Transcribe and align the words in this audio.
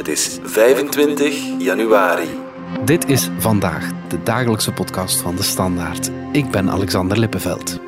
Het 0.00 0.08
is 0.08 0.38
25 0.42 1.58
januari. 1.58 2.28
Dit 2.84 3.08
is 3.08 3.28
vandaag 3.38 3.90
de 4.08 4.22
dagelijkse 4.22 4.72
podcast 4.72 5.20
van 5.20 5.36
de 5.36 5.42
Standaard. 5.42 6.10
Ik 6.32 6.50
ben 6.50 6.70
Alexander 6.70 7.18
Lippenveld. 7.18 7.80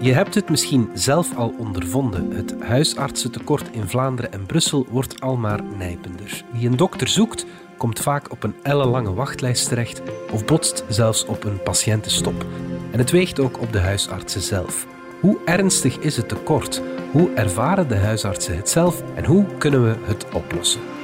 Je 0.00 0.12
hebt 0.12 0.34
het 0.34 0.50
misschien 0.50 0.90
zelf 0.94 1.36
al 1.36 1.54
ondervonden. 1.58 2.30
Het 2.30 2.54
huisartsentekort 2.60 3.68
in 3.70 3.88
Vlaanderen 3.88 4.32
en 4.32 4.46
Brussel 4.46 4.86
wordt 4.90 5.20
al 5.20 5.36
maar 5.36 5.62
nijpender. 5.76 6.44
Wie 6.52 6.68
een 6.68 6.76
dokter 6.76 7.08
zoekt, 7.08 7.46
komt 7.76 8.00
vaak 8.00 8.30
op 8.30 8.42
een 8.42 8.54
ellenlange 8.62 9.14
wachtlijst 9.14 9.68
terecht 9.68 10.02
of 10.32 10.44
botst 10.44 10.84
zelfs 10.88 11.24
op 11.24 11.44
een 11.44 11.62
patiëntenstop. 11.62 12.46
En 12.90 12.98
het 12.98 13.10
weegt 13.10 13.40
ook 13.40 13.60
op 13.60 13.72
de 13.72 13.80
huisartsen 13.80 14.42
zelf. 14.42 14.86
Hoe 15.20 15.38
ernstig 15.44 15.98
is 15.98 16.16
het 16.16 16.28
tekort? 16.28 16.82
Hoe 17.12 17.32
ervaren 17.34 17.88
de 17.88 17.96
huisartsen 17.96 18.56
het 18.56 18.68
zelf 18.68 19.02
en 19.14 19.24
hoe 19.24 19.46
kunnen 19.58 19.84
we 19.84 19.96
het 20.02 20.26
oplossen? 20.34 20.97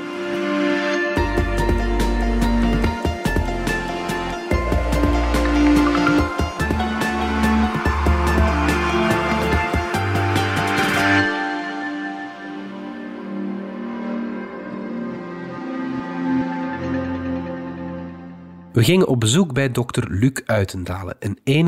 We 18.75 18.85
gingen 18.85 19.09
op 19.09 19.21
bezoek 19.21 19.53
bij 19.53 19.71
dokter 19.71 20.07
Luc 20.11 20.33
Uitendalen, 20.47 21.17
een 21.19 21.67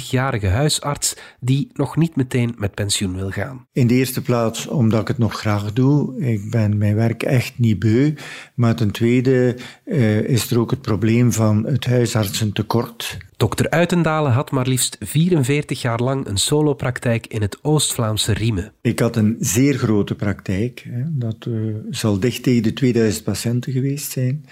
71-jarige 0.00 0.46
huisarts 0.46 1.16
die 1.40 1.70
nog 1.72 1.96
niet 1.96 2.16
meteen 2.16 2.54
met 2.58 2.74
pensioen 2.74 3.14
wil 3.14 3.30
gaan. 3.30 3.66
In 3.72 3.86
de 3.86 3.94
eerste 3.94 4.22
plaats 4.22 4.66
omdat 4.66 5.00
ik 5.00 5.08
het 5.08 5.18
nog 5.18 5.38
graag 5.38 5.72
doe. 5.72 6.20
Ik 6.20 6.50
ben 6.50 6.78
mijn 6.78 6.94
werk 6.94 7.22
echt 7.22 7.58
niet 7.58 7.78
beu. 7.78 8.14
Maar 8.54 8.74
ten 8.74 8.90
tweede 8.90 9.56
uh, 9.84 10.20
is 10.20 10.50
er 10.50 10.58
ook 10.58 10.70
het 10.70 10.80
probleem 10.80 11.32
van 11.32 11.66
het 11.66 11.86
huisartsentekort. 11.86 13.18
Dokter 13.36 13.70
Uitendalen 13.70 14.32
had 14.32 14.50
maar 14.50 14.66
liefst 14.66 14.96
44 15.00 15.82
jaar 15.82 16.00
lang 16.00 16.26
een 16.26 16.36
solopraktijk 16.36 17.26
in 17.26 17.42
het 17.42 17.58
Oost-Vlaamse 17.62 18.32
Riemen. 18.32 18.72
Ik 18.80 18.98
had 18.98 19.16
een 19.16 19.36
zeer 19.38 19.74
grote 19.74 20.14
praktijk. 20.14 20.86
Hè. 20.88 21.02
Dat 21.08 21.46
uh, 21.48 21.74
zal 21.90 22.20
dicht 22.20 22.42
tegen 22.42 22.62
de 22.62 22.72
2000 22.72 23.24
patiënten 23.24 23.72
geweest 23.72 24.10
zijn. 24.10 24.44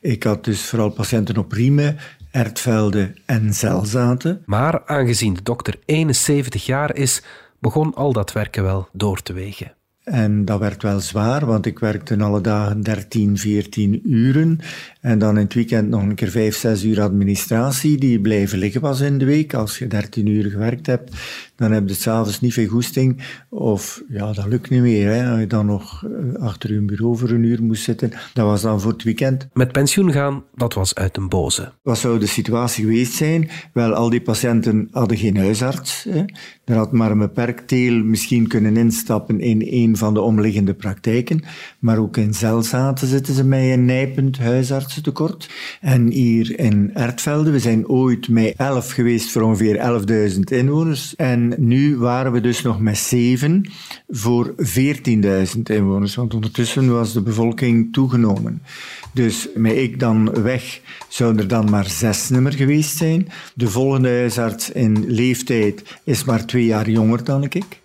Ik 0.00 0.22
had 0.22 0.44
dus 0.44 0.64
vooral 0.64 0.90
patiënten 0.90 1.36
op 1.36 1.52
Riemen, 1.52 1.96
Ertvelde 2.30 3.14
en 3.26 3.54
Zelzaten. 3.54 4.42
Maar 4.46 4.86
aangezien 4.86 5.34
de 5.34 5.42
dokter 5.42 5.78
71 5.84 6.66
jaar 6.66 6.96
is, 6.96 7.22
begon 7.58 7.94
al 7.94 8.12
dat 8.12 8.32
werken 8.32 8.62
wel 8.62 8.88
door 8.92 9.22
te 9.22 9.32
wegen. 9.32 9.72
En 10.04 10.44
dat 10.44 10.58
werd 10.58 10.82
wel 10.82 11.00
zwaar, 11.00 11.46
want 11.46 11.66
ik 11.66 11.78
werkte 11.78 12.18
alle 12.18 12.40
dagen 12.40 12.80
13, 12.80 13.38
14 13.38 14.00
uren. 14.04 14.58
En 15.00 15.18
dan 15.18 15.36
in 15.36 15.44
het 15.44 15.54
weekend 15.54 15.88
nog 15.88 16.02
een 16.02 16.14
keer 16.14 16.30
5, 16.30 16.56
6 16.56 16.84
uur 16.84 17.00
administratie, 17.00 17.98
die 17.98 18.20
blijven 18.20 18.58
liggen 18.58 18.80
was 18.80 19.00
in 19.00 19.18
de 19.18 19.24
week. 19.24 19.54
Als 19.54 19.78
je 19.78 19.86
13 19.86 20.26
uur 20.26 20.50
gewerkt 20.50 20.86
hebt, 20.86 21.16
dan 21.56 21.72
heb 21.72 21.88
je 21.88 21.94
s'avonds 21.94 22.40
niet 22.40 22.52
veel 22.52 22.68
goesting. 22.68 23.22
Of 23.48 24.02
ja, 24.08 24.32
dat 24.32 24.46
lukt 24.46 24.70
niet 24.70 24.80
meer. 24.80 25.08
Hè. 25.08 25.30
Als 25.30 25.40
je 25.40 25.46
dan 25.46 25.66
nog 25.66 26.04
eh, 26.04 26.42
achter 26.42 26.72
je 26.72 26.80
bureau 26.80 27.16
voor 27.16 27.30
een 27.30 27.42
uur 27.42 27.62
moest 27.62 27.82
zitten, 27.82 28.12
dat 28.34 28.46
was 28.46 28.62
dan 28.62 28.80
voor 28.80 28.92
het 28.92 29.02
weekend. 29.02 29.48
Met 29.52 29.72
pensioen 29.72 30.12
gaan, 30.12 30.44
dat 30.54 30.74
was 30.74 30.94
uit 30.94 31.16
een 31.16 31.28
boze. 31.28 31.72
Wat 31.82 31.98
zou 31.98 32.18
de 32.18 32.26
situatie 32.26 32.84
geweest 32.84 33.12
zijn? 33.12 33.50
Wel, 33.72 33.94
al 33.94 34.10
die 34.10 34.22
patiënten 34.22 34.88
hadden 34.90 35.16
geen 35.16 35.36
huisarts. 35.36 36.06
Hè. 36.08 36.24
Er 36.64 36.76
had 36.76 36.92
maar 36.92 37.10
een 37.10 37.18
beperkt 37.18 37.68
deel 37.68 38.04
misschien 38.04 38.46
kunnen 38.46 38.76
instappen 38.76 39.40
in 39.40 39.62
een 39.66 39.96
van 39.96 40.14
de 40.14 40.20
omliggende 40.20 40.74
praktijken. 40.74 41.42
Maar 41.78 41.98
ook 41.98 42.16
in 42.16 42.34
Zelzaten 42.34 43.08
zitten 43.08 43.34
ze 43.34 43.44
met 43.44 43.60
een 43.60 43.84
nijpend 43.84 44.38
huisartsentekort. 44.38 45.50
En 45.80 46.10
hier 46.10 46.58
in 46.58 46.90
Ertvelde, 46.94 47.50
we 47.50 47.58
zijn 47.58 47.88
ooit 47.88 48.28
met 48.28 48.54
11 48.56 48.90
geweest 48.90 49.30
voor 49.30 49.42
ongeveer 49.42 50.02
11.000 50.34 50.38
inwoners. 50.40 51.16
En 51.16 51.51
nu 51.58 51.96
waren 51.96 52.32
we 52.32 52.40
dus 52.40 52.62
nog 52.62 52.80
met 52.80 52.98
7 52.98 53.70
voor 54.08 54.54
14.000 54.56 55.60
inwoners. 55.62 56.14
Want 56.14 56.34
ondertussen 56.34 56.92
was 56.92 57.12
de 57.12 57.22
bevolking 57.22 57.92
toegenomen. 57.92 58.62
Dus 59.12 59.48
met 59.54 59.76
ik 59.76 60.00
dan 60.00 60.42
weg, 60.42 60.80
zou 61.08 61.38
er 61.38 61.48
dan 61.48 61.70
maar 61.70 61.88
zes 61.88 62.28
nummer 62.28 62.52
geweest 62.52 62.96
zijn. 62.96 63.28
De 63.54 63.68
volgende 63.68 64.08
huisarts 64.08 64.70
in 64.70 65.04
leeftijd 65.08 65.98
is 66.04 66.24
maar 66.24 66.46
twee 66.46 66.64
jaar 66.64 66.90
jonger 66.90 67.24
dan 67.24 67.44
ik. 67.44 67.80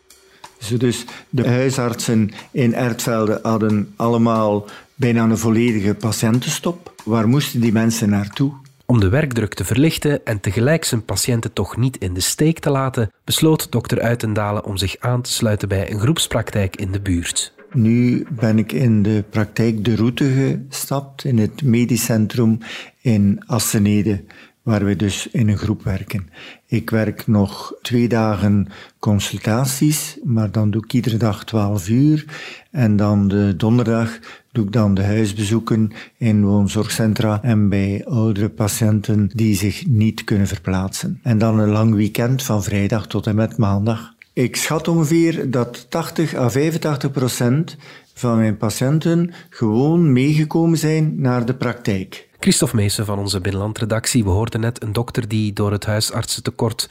Dus 0.77 1.05
de 1.29 1.47
huisartsen 1.47 2.31
in 2.51 2.73
Ertvelde 2.73 3.39
hadden 3.41 3.93
allemaal 3.95 4.65
bijna 4.95 5.23
een 5.23 5.37
volledige 5.37 5.93
patiëntenstop. 5.93 6.93
Waar 7.05 7.27
moesten 7.27 7.61
die 7.61 7.71
mensen 7.71 8.09
naartoe? 8.09 8.53
Om 8.89 8.99
de 8.99 9.09
werkdruk 9.09 9.53
te 9.53 9.65
verlichten 9.65 10.25
en 10.25 10.39
tegelijk 10.39 10.83
zijn 10.83 11.05
patiënten 11.05 11.53
toch 11.53 11.77
niet 11.77 11.97
in 11.97 12.13
de 12.13 12.19
steek 12.19 12.59
te 12.59 12.69
laten, 12.69 13.11
besloot 13.23 13.71
dokter 13.71 14.01
Uitendalen 14.01 14.65
om 14.65 14.77
zich 14.77 14.95
aan 14.99 15.21
te 15.21 15.31
sluiten 15.31 15.67
bij 15.67 15.91
een 15.91 15.99
groepspraktijk 15.99 16.75
in 16.75 16.91
de 16.91 17.01
buurt. 17.01 17.53
Nu 17.71 18.27
ben 18.29 18.57
ik 18.57 18.71
in 18.71 19.03
de 19.03 19.23
praktijk 19.29 19.85
De 19.85 19.95
Route 19.95 20.59
gestapt, 20.69 21.23
in 21.23 21.37
het 21.37 21.63
medisch 21.63 22.05
centrum 22.05 22.57
in 23.01 23.43
Assenede, 23.45 24.23
waar 24.67 24.85
we 24.85 24.95
dus 24.95 25.27
in 25.31 25.47
een 25.47 25.57
groep 25.57 25.83
werken. 25.83 26.29
Ik 26.65 26.89
werk 26.89 27.27
nog 27.27 27.73
twee 27.81 28.07
dagen 28.07 28.67
consultaties, 28.99 30.17
maar 30.23 30.51
dan 30.51 30.71
doe 30.71 30.83
ik 30.83 30.93
iedere 30.93 31.17
dag 31.17 31.45
12 31.45 31.89
uur. 31.89 32.25
En 32.71 32.95
dan 32.95 33.27
de 33.27 33.53
donderdag 33.57 34.19
doe 34.51 34.65
ik 34.65 34.71
dan 34.71 34.93
de 34.93 35.03
huisbezoeken 35.03 35.91
in 36.17 36.45
woonzorgcentra 36.45 37.43
en 37.43 37.69
bij 37.69 38.05
oudere 38.05 38.49
patiënten 38.49 39.29
die 39.33 39.55
zich 39.55 39.85
niet 39.85 40.23
kunnen 40.23 40.47
verplaatsen. 40.47 41.19
En 41.23 41.37
dan 41.37 41.59
een 41.59 41.69
lang 41.69 41.93
weekend 41.95 42.43
van 42.43 42.63
vrijdag 42.63 43.07
tot 43.07 43.27
en 43.27 43.35
met 43.35 43.57
maandag. 43.57 44.13
Ik 44.33 44.55
schat 44.55 44.87
ongeveer 44.87 45.51
dat 45.51 45.85
80 45.89 46.35
à 46.35 46.49
85 46.49 47.11
procent 47.11 47.77
van 48.13 48.37
mijn 48.37 48.57
patiënten 48.57 49.33
gewoon 49.49 50.13
meegekomen 50.13 50.77
zijn 50.77 51.21
naar 51.21 51.45
de 51.45 51.53
praktijk. 51.53 52.26
Christophe 52.39 52.75
Meesen 52.75 53.05
van 53.05 53.19
onze 53.19 53.41
binnenlandredactie. 53.41 54.23
We 54.23 54.29
hoorden 54.29 54.59
net 54.59 54.83
een 54.83 54.93
dokter 54.93 55.27
die 55.27 55.53
door 55.53 55.71
het 55.71 55.85
huisartsentekort 55.85 56.89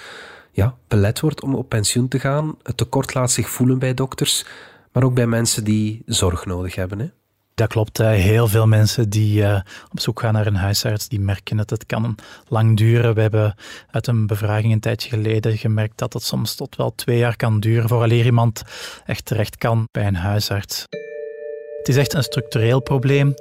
ja, 0.52 0.76
belet 0.88 1.20
wordt 1.20 1.42
om 1.42 1.54
op 1.54 1.68
pensioen 1.68 2.08
te 2.08 2.18
gaan. 2.18 2.56
Het 2.62 2.76
tekort 2.76 3.14
laat 3.14 3.30
zich 3.30 3.48
voelen 3.48 3.78
bij 3.78 3.94
dokters, 3.94 4.44
maar 4.92 5.04
ook 5.04 5.14
bij 5.14 5.26
mensen 5.26 5.64
die 5.64 6.02
zorg 6.06 6.46
nodig 6.46 6.74
hebben. 6.74 6.98
Hè? 6.98 7.06
Dat 7.54 7.68
klopt. 7.68 7.98
Heel 7.98 8.48
veel 8.48 8.66
mensen 8.66 9.10
die 9.10 9.40
uh, 9.40 9.60
op 9.90 10.00
zoek 10.00 10.20
gaan 10.20 10.32
naar 10.32 10.46
een 10.46 10.56
huisarts, 10.56 11.08
die 11.08 11.20
merken 11.20 11.58
het. 11.58 11.70
Het 11.70 11.86
kan 11.86 12.14
lang 12.48 12.76
duren. 12.76 13.14
We 13.14 13.20
hebben 13.20 13.54
uit 13.90 14.06
een 14.06 14.26
bevraging 14.26 14.72
een 14.72 14.80
tijdje 14.80 15.08
geleden 15.08 15.58
gemerkt 15.58 15.98
dat 15.98 16.12
het 16.12 16.22
soms 16.22 16.54
tot 16.54 16.76
wel 16.76 16.94
twee 16.94 17.18
jaar 17.18 17.36
kan 17.36 17.60
duren 17.60 17.88
vooraleer 17.88 18.24
iemand 18.24 18.62
echt 19.06 19.24
terecht 19.24 19.56
kan 19.56 19.88
bij 19.90 20.06
een 20.06 20.16
huisarts. 20.16 20.84
Het 21.78 21.88
is 21.88 21.96
echt 21.96 22.14
een 22.14 22.22
structureel 22.22 22.80
probleem. 22.80 23.34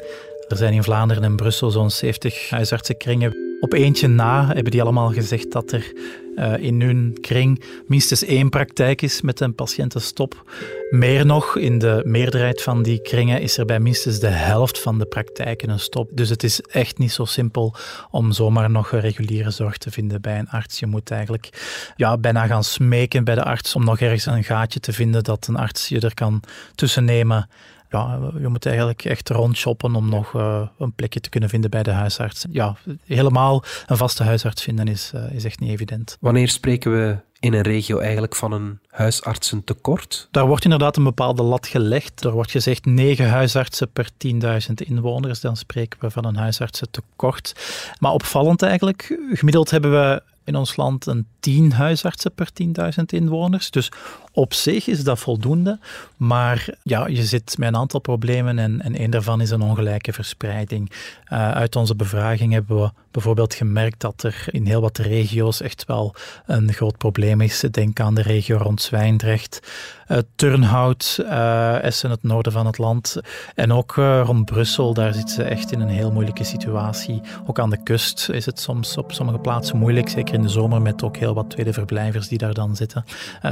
Er 0.48 0.58
zijn 0.58 0.74
in 0.74 0.84
Vlaanderen 0.84 1.24
en 1.24 1.36
Brussel 1.36 1.72
zo'n 1.72 1.92
70 1.92 2.50
huisartsenkringen. 2.50 3.36
Op 3.60 3.74
eentje 3.74 4.08
na 4.08 4.46
hebben 4.46 4.72
die 4.72 4.82
allemaal 4.82 5.12
gezegd 5.12 5.52
dat 5.52 5.72
er 5.72 5.94
uh, 6.36 6.58
in 6.58 6.82
hun 6.82 7.18
kring 7.22 7.64
minstens 7.88 8.24
één 8.24 8.50
praktijk 8.50 9.02
is 9.02 9.22
met 9.22 9.40
een 9.40 9.56
patiëntenstop. 9.56 10.52
Meer 10.90 11.26
nog, 11.26 11.58
in 11.58 11.80
de 11.80 12.02
meerderheid 12.06 12.62
van 12.62 12.84
die 12.84 13.02
kringen 13.02 13.42
is 13.42 13.58
er 13.58 13.66
bij 13.66 13.80
minstens 13.80 14.20
de 14.20 14.28
helft 14.28 14.80
van 14.80 15.00
de 15.00 15.06
praktijken 15.06 15.70
een 15.70 15.80
stop. 15.80 16.10
Dus 16.14 16.30
het 16.30 16.44
is 16.44 16.62
echt 16.62 16.98
niet 16.98 17.12
zo 17.12 17.26
simpel 17.26 17.76
om 18.12 18.32
zomaar 18.32 18.70
nog 18.70 18.92
reguliere 18.92 19.52
zorg 19.52 19.78
te 19.78 19.92
vinden 19.92 20.22
bij 20.22 20.40
een 20.40 20.50
arts. 20.50 20.80
Je 20.80 20.86
moet 20.86 21.12
eigenlijk 21.12 21.50
ja, 21.96 22.18
bijna 22.18 22.46
gaan 22.48 22.64
smeken 22.64 23.24
bij 23.24 23.36
de 23.36 23.44
arts 23.44 23.76
om 23.76 23.84
nog 23.86 24.00
ergens 24.00 24.26
een 24.26 24.44
gaatje 24.44 24.80
te 24.80 24.94
vinden 24.94 25.24
dat 25.24 25.48
een 25.48 25.58
arts 25.58 25.88
je 25.88 26.00
er 26.00 26.14
kan 26.14 26.42
tussennemen 26.76 27.50
ja, 27.90 28.20
je 28.40 28.48
moet 28.48 28.66
eigenlijk 28.66 29.06
echt 29.06 29.30
rondshoppen 29.30 29.96
om 29.96 30.10
nog 30.10 30.34
uh, 30.34 30.68
een 30.80 30.94
plekje 30.94 31.20
te 31.20 31.30
kunnen 31.30 31.50
vinden 31.50 31.70
bij 31.70 31.84
de 31.84 31.92
huisarts. 31.92 32.46
Ja, 32.50 32.76
helemaal 33.06 33.64
een 33.86 33.98
vaste 33.98 34.24
huisarts 34.24 34.64
vinden 34.64 34.88
is, 34.88 35.12
uh, 35.16 35.32
is 35.32 35.44
echt 35.44 35.60
niet 35.60 35.70
evident. 35.70 36.18
Wanneer 36.20 36.50
spreken 36.50 36.92
we 36.92 37.18
in 37.40 37.54
een 37.54 37.62
regio 37.62 38.00
eigenlijk 38.00 38.36
van 38.36 38.52
een 38.52 38.80
huisartsentekort? 38.88 40.28
Daar 40.32 40.48
wordt 40.48 40.64
inderdaad 40.64 40.98
een 40.98 41.04
bepaalde 41.04 41.44
lat 41.44 41.68
gelegd. 41.68 42.24
Er 42.24 42.32
wordt 42.32 42.52
gezegd 42.52 42.86
9 42.86 43.30
huisartsen 43.30 43.92
per 43.92 44.10
10.000 44.28 44.74
inwoners. 44.76 45.40
Dan 45.40 45.58
spreken 45.58 46.00
we 46.00 46.10
van 46.10 46.26
een 46.26 46.36
huisartsentekort. 46.36 47.56
Maar 48.00 48.12
opvallend 48.12 48.62
eigenlijk, 48.62 49.20
gemiddeld 49.34 49.72
hebben 49.72 49.92
we 49.92 50.24
in 50.46 50.56
ons 50.56 50.76
land 50.76 51.06
een 51.06 51.28
10 51.40 51.72
huisartsen 51.72 52.32
per 52.34 52.50
10.000 52.64 53.04
inwoners. 53.06 53.72
Dus 53.72 53.92
op 54.32 54.54
zich 54.54 54.88
is 54.88 55.04
dat 55.04 55.20
voldoende. 55.20 55.80
Maar 56.18 56.68
ja, 56.84 57.08
je 57.08 57.24
zit 57.24 57.58
met 57.58 57.68
een 57.68 57.76
aantal 57.76 58.00
problemen 58.00 58.60
en, 58.60 58.82
en 58.82 59.02
een 59.02 59.10
daarvan 59.10 59.42
is 59.42 59.50
een 59.50 59.62
ongelijke 59.62 60.14
verspreiding. 60.14 60.92
Uh, 61.34 61.52
uit 61.52 61.76
onze 61.76 61.96
bevraging 61.96 62.54
hebben 62.54 62.82
we 62.82 62.92
bijvoorbeeld 63.16 63.54
gemerkt 63.54 64.02
dat 64.02 64.24
er 64.24 64.46
in 64.52 64.66
heel 64.66 64.82
wat 64.82 64.98
regio's 64.98 65.62
echt 65.62 65.86
wel 65.86 66.16
een 66.46 66.74
groot 66.74 66.98
probleem 66.98 67.42
is. 67.42 67.60
Denk 67.72 68.00
aan 68.00 68.16
de 68.16 68.22
regio 68.22 68.58
rond 68.58 68.82
Zwijndrecht, 68.82 69.60
uh, 70.08 70.18
Turnhout, 70.36 71.18
uh, 71.22 71.84
Essen, 71.84 72.10
het 72.10 72.24
noorden 72.24 72.52
van 72.52 72.66
het 72.66 72.78
land. 72.78 73.18
En 73.56 73.72
ook 73.72 73.96
rond 74.24 74.46
Brussel, 74.46 74.94
daar 74.94 75.14
zitten 75.14 75.36
ze 75.36 75.44
echt 75.44 75.72
in 75.72 75.80
een 75.80 75.88
heel 75.88 76.12
moeilijke 76.12 76.44
situatie. 76.44 77.22
Ook 77.46 77.60
aan 77.60 77.70
de 77.70 77.84
kust 77.84 78.30
is 78.30 78.46
het 78.46 78.60
soms 78.60 78.98
op 78.98 79.12
sommige 79.12 79.40
plaatsen 79.40 79.78
moeilijk, 79.78 80.10
zeker 80.10 80.34
in 80.34 80.42
de 80.42 80.50
zomer 80.50 80.82
met 80.82 81.04
ook 81.04 81.18
heel 81.18 81.34
wat 81.34 81.50
tweede 81.50 81.74
verblijvers 81.74 82.28
die 82.28 82.38
daar 82.38 82.54
dan 82.54 82.76
zitten. 82.76 83.06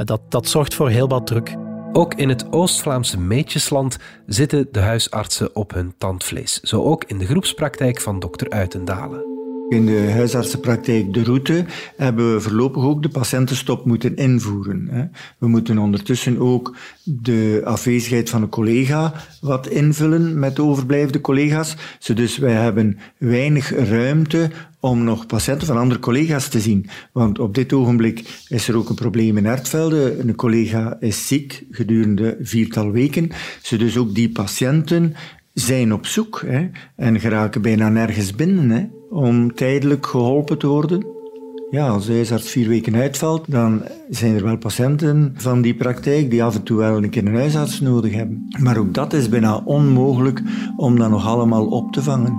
dat, 0.04 0.20
dat 0.28 0.48
zorgt 0.48 0.74
voor 0.74 0.88
heel 0.88 1.08
wat 1.08 1.26
druk. 1.26 1.56
Ook 1.96 2.14
in 2.14 2.28
het 2.28 2.52
Oost-Vlaamse 2.52 3.18
Meetjesland 3.18 3.96
zitten 4.26 4.68
de 4.72 4.80
huisartsen 4.80 5.56
op 5.56 5.72
hun 5.72 5.94
tandvlees. 5.98 6.60
Zo 6.60 6.82
ook 6.82 7.04
in 7.04 7.18
de 7.18 7.26
groepspraktijk 7.26 8.00
van 8.00 8.18
dokter 8.18 8.50
Uitendalen. 8.50 9.43
In 9.74 9.86
de 9.86 10.10
huisartsenpraktijk 10.10 11.12
De 11.12 11.22
Route 11.22 11.64
hebben 11.96 12.34
we 12.34 12.40
voorlopig 12.40 12.82
ook 12.82 13.02
de 13.02 13.08
patiëntenstop 13.08 13.84
moeten 13.84 14.16
invoeren. 14.16 15.10
We 15.38 15.48
moeten 15.48 15.78
ondertussen 15.78 16.38
ook 16.38 16.76
de 17.04 17.60
afwezigheid 17.64 18.30
van 18.30 18.42
een 18.42 18.48
collega 18.48 19.12
wat 19.40 19.68
invullen 19.68 20.38
met 20.38 20.56
de 20.56 20.62
overblijvende 20.62 21.20
collega's. 21.20 21.76
Dus 22.14 22.38
wij 22.38 22.52
hebben 22.52 22.98
weinig 23.18 23.88
ruimte 23.88 24.50
om 24.80 25.04
nog 25.04 25.26
patiënten 25.26 25.66
van 25.66 25.76
andere 25.76 26.00
collega's 26.00 26.48
te 26.48 26.60
zien. 26.60 26.86
Want 27.12 27.38
op 27.38 27.54
dit 27.54 27.72
ogenblik 27.72 28.44
is 28.48 28.68
er 28.68 28.76
ook 28.76 28.88
een 28.88 28.94
probleem 28.94 29.36
in 29.36 29.46
Ertvelde. 29.46 30.18
Een 30.18 30.34
collega 30.34 30.96
is 31.00 31.26
ziek 31.26 31.64
gedurende 31.70 32.36
viertal 32.40 32.90
weken. 32.90 33.30
Dus 33.76 33.96
ook 33.96 34.14
die 34.14 34.30
patiënten 34.30 35.14
zijn 35.54 35.92
op 35.92 36.06
zoek 36.06 36.42
hè, 36.46 36.70
en 36.96 37.20
geraken 37.20 37.62
bijna 37.62 37.88
nergens 37.88 38.34
binnen 38.34 38.70
hè, 38.70 38.86
om 39.10 39.54
tijdelijk 39.54 40.06
geholpen 40.06 40.58
te 40.58 40.66
worden. 40.66 41.06
Ja, 41.70 41.88
als 41.88 42.06
de 42.06 42.12
huisarts 42.12 42.50
vier 42.50 42.68
weken 42.68 42.96
uitvalt, 42.96 43.50
dan 43.50 43.82
zijn 44.10 44.34
er 44.34 44.44
wel 44.44 44.58
patiënten 44.58 45.34
van 45.36 45.62
die 45.62 45.74
praktijk 45.74 46.30
die 46.30 46.44
af 46.44 46.54
en 46.54 46.62
toe 46.62 46.78
wel 46.78 46.96
een 46.96 47.10
keer 47.10 47.26
een 47.26 47.34
huisarts 47.34 47.80
nodig 47.80 48.12
hebben. 48.12 48.54
Maar 48.58 48.76
ook 48.76 48.94
dat 48.94 49.12
is 49.12 49.28
bijna 49.28 49.56
onmogelijk 49.56 50.42
om 50.76 50.98
dat 50.98 51.10
nog 51.10 51.26
allemaal 51.26 51.66
op 51.66 51.92
te 51.92 52.02
vangen. 52.02 52.36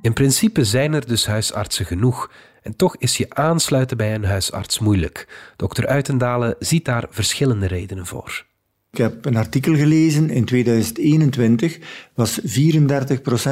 In 0.00 0.12
principe 0.12 0.64
zijn 0.64 0.92
er 0.92 1.06
dus 1.06 1.26
huisartsen 1.26 1.86
genoeg. 1.86 2.30
En 2.62 2.76
toch 2.76 2.96
is 2.96 3.16
je 3.16 3.26
aansluiten 3.28 3.96
bij 3.96 4.14
een 4.14 4.24
huisarts 4.24 4.78
moeilijk. 4.78 5.52
Dokter 5.56 5.86
Uitendalen 5.86 6.54
ziet 6.58 6.84
daar 6.84 7.06
verschillende 7.10 7.66
redenen 7.66 8.06
voor. 8.06 8.44
Ik 8.92 8.98
heb 8.98 9.24
een 9.24 9.36
artikel 9.36 9.74
gelezen. 9.74 10.30
In 10.30 10.44
2021 10.44 11.78
was 12.14 12.40
34% 12.40 12.44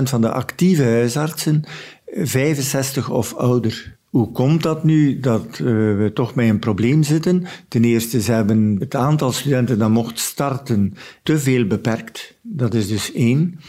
van 0.02 0.20
de 0.20 0.30
actieve 0.30 0.82
huisartsen 0.82 1.64
65 2.06 3.10
of 3.10 3.34
ouder. 3.34 3.96
Hoe 4.04 4.32
komt 4.32 4.62
dat 4.62 4.84
nu 4.84 5.20
dat 5.20 5.58
uh, 5.58 5.66
we 5.98 6.10
toch 6.14 6.34
met 6.34 6.48
een 6.48 6.58
probleem 6.58 7.02
zitten? 7.02 7.46
Ten 7.68 7.84
eerste, 7.84 8.20
ze 8.20 8.32
hebben 8.32 8.76
het 8.78 8.94
aantal 8.94 9.32
studenten 9.32 9.78
dat 9.78 9.90
mocht 9.90 10.18
starten 10.18 10.94
te 11.22 11.38
veel 11.38 11.66
beperkt. 11.66 12.38
Dat 12.42 12.74
is 12.74 12.88
dus 12.88 13.12
één. 13.12 13.60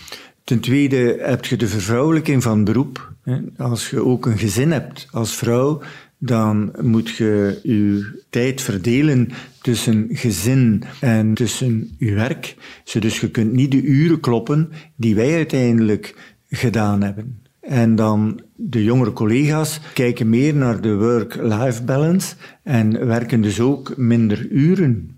Ten 0.44 0.60
tweede 0.60 1.18
heb 1.22 1.46
je 1.46 1.58
de 1.58 1.68
vervrouwelijking 1.68 2.44
van 2.44 2.64
beroep. 2.64 3.14
Als 3.58 3.90
je 3.90 4.06
ook 4.06 4.26
een 4.26 4.38
gezin 4.38 4.72
hebt 4.72 5.08
als 5.12 5.36
vrouw, 5.36 5.82
dan 6.24 6.72
moet 6.82 7.10
je 7.10 7.60
je 7.64 8.12
tijd 8.30 8.62
verdelen 8.62 9.30
tussen 9.62 10.08
gezin 10.12 10.84
en 11.00 11.34
tussen 11.34 11.96
je 11.98 12.14
werk. 12.14 12.56
Dus 13.00 13.20
je 13.20 13.32
kunt 13.32 13.54
niet 13.54 13.72
de 13.72 13.82
uren 13.82 14.20
kloppen 14.20 14.70
die 14.96 15.16
wij 15.16 15.36
uiteindelijk 15.36 16.36
gedaan 16.50 17.02
hebben. 17.04 17.42
En 17.62 17.96
dan 17.96 18.42
de 18.56 18.84
jongere 18.84 19.14
collega's 19.14 19.80
kijken 19.94 20.30
meer 20.30 20.56
naar 20.56 20.82
de 20.82 20.96
work-life 20.96 21.84
balance 21.84 22.36
en 22.64 23.06
werken 23.06 23.42
dus 23.42 23.60
ook 23.60 23.98
minder 23.98 24.48
uren. 24.50 25.16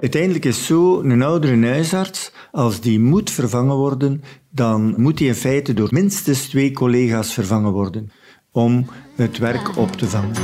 Uiteindelijk 0.00 0.44
is 0.44 0.66
zo 0.66 1.00
een 1.00 1.22
oudere 1.22 1.66
huisarts, 1.66 2.32
als 2.52 2.80
die 2.80 3.00
moet 3.00 3.30
vervangen 3.30 3.76
worden, 3.76 4.22
dan 4.50 4.94
moet 4.96 5.18
die 5.18 5.28
in 5.28 5.34
feite 5.34 5.74
door 5.74 5.88
minstens 5.90 6.48
twee 6.48 6.72
collega's 6.72 7.34
vervangen 7.34 7.72
worden 7.72 8.10
om 8.52 8.86
het 9.16 9.38
werk 9.38 9.76
op 9.76 9.92
te 9.92 10.06
vangen. 10.08 10.34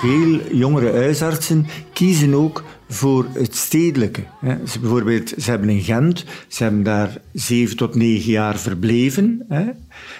Veel 0.00 0.40
jongere 0.52 0.92
huisartsen 0.92 1.66
kiezen 1.92 2.34
ook 2.34 2.64
voor 2.88 3.26
het 3.32 3.56
stedelijke. 3.56 4.22
Ze, 4.66 4.78
bijvoorbeeld, 4.80 5.32
ze 5.38 5.50
hebben 5.50 5.68
in 5.68 5.82
Gent, 5.82 6.24
ze 6.48 6.62
hebben 6.62 6.82
daar 6.82 7.16
zeven 7.32 7.76
tot 7.76 7.94
negen 7.94 8.30
jaar 8.30 8.58
verbleven. 8.58 9.46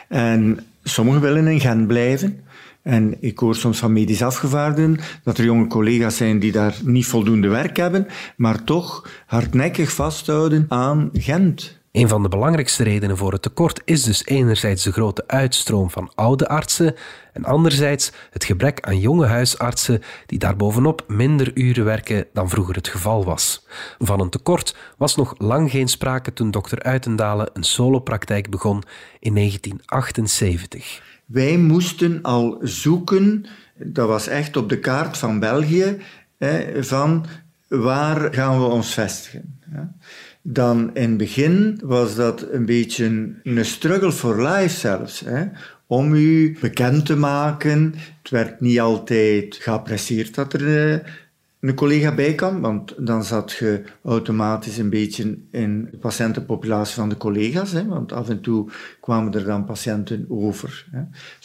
En 0.09 0.65
sommigen 0.83 1.21
willen 1.21 1.47
in 1.47 1.61
Gent 1.61 1.87
blijven. 1.87 2.41
En 2.83 3.17
ik 3.21 3.39
hoor 3.39 3.55
soms 3.55 3.79
van 3.79 3.93
medisch 3.93 4.23
afgevaardigden 4.23 4.99
dat 5.25 5.39
er 5.39 5.45
jonge 5.45 5.67
collega's 5.67 6.17
zijn 6.17 6.39
die 6.39 6.53
daar 6.53 6.77
niet 6.85 7.07
voldoende 7.07 7.49
werk 7.49 7.77
hebben, 7.77 8.07
maar 8.37 8.65
toch 8.65 9.11
hardnekkig 9.27 9.93
vasthouden 9.93 10.67
aan 10.69 11.11
Gent. 11.13 11.80
Een 11.93 12.09
van 12.09 12.23
de 12.23 12.29
belangrijkste 12.29 12.83
redenen 12.83 13.17
voor 13.17 13.33
het 13.33 13.43
tekort 13.43 13.83
is 13.85 14.03
dus 14.03 14.27
enerzijds 14.27 14.85
de 14.85 14.93
grote 14.93 15.25
uitstroom 15.27 15.91
van 15.91 16.13
oude 16.15 16.49
artsen 16.49 16.95
en 17.33 17.45
anderzijds 17.45 18.13
het 18.31 18.45
gebrek 18.45 18.81
aan 18.81 18.99
jonge 18.99 19.27
huisartsen 19.27 20.03
die 20.27 20.39
daarbovenop 20.39 21.05
minder 21.09 21.51
uren 21.55 21.85
werken 21.85 22.27
dan 22.33 22.49
vroeger 22.49 22.75
het 22.75 22.89
geval 22.89 23.25
was. 23.25 23.67
Van 23.99 24.21
een 24.21 24.31
tekort 24.31 24.77
was 24.97 25.17
nog 25.17 25.35
lang 25.39 25.71
geen 25.71 25.89
sprake 25.89 26.33
toen 26.33 26.51
dokter 26.51 26.83
Uitendalen 26.83 27.51
een 27.53 27.65
solopraktijk 27.65 28.51
begon 28.51 28.83
in 29.19 29.35
1978. 29.35 31.03
Wij 31.25 31.57
moesten 31.57 32.23
al 32.23 32.59
zoeken, 32.63 33.47
dat 33.75 34.09
was 34.09 34.27
echt 34.27 34.57
op 34.57 34.69
de 34.69 34.79
kaart 34.79 35.19
van 35.19 35.39
België, 35.39 35.97
van 36.81 37.27
waar 37.69 38.35
gaan 38.35 38.61
we 38.61 38.67
ons 38.67 38.95
vestigen. 38.95 39.59
Dan 40.53 40.91
in 40.95 41.09
het 41.09 41.17
begin 41.17 41.81
was 41.85 42.15
dat 42.15 42.47
een 42.51 42.67
beetje 42.67 43.35
een 43.43 43.65
struggle 43.65 44.13
for 44.13 44.49
life 44.49 44.79
zelfs. 44.79 45.21
Hè, 45.21 45.45
om 45.87 46.15
u 46.15 46.57
bekend 46.61 47.07
te 47.07 47.17
maken. 47.17 47.95
Het 48.23 48.31
werd 48.31 48.61
niet 48.61 48.81
altijd 48.81 49.57
geapprecieerd 49.61 50.35
dat 50.35 50.53
er 50.53 50.93
eh, 50.93 50.99
een 51.61 51.75
collega 51.75 52.15
bij 52.15 52.35
kan, 52.35 52.61
want 52.61 52.95
dan 52.99 53.25
zat 53.25 53.53
je 53.53 53.83
automatisch 54.05 54.79
een 54.79 54.91
beetje 54.91 55.39
in 55.51 55.89
de 55.91 55.97
patiëntenpopulatie 55.97 56.95
van 56.95 57.09
de 57.09 57.17
collega's, 57.17 57.73
hè, 57.73 57.87
want 57.87 58.13
af 58.13 58.29
en 58.29 58.41
toe 58.41 58.71
kwamen 59.01 59.33
er 59.33 59.45
dan 59.45 59.65
patiënten 59.65 60.27
over. 60.29 60.87
Hè. 60.91 61.03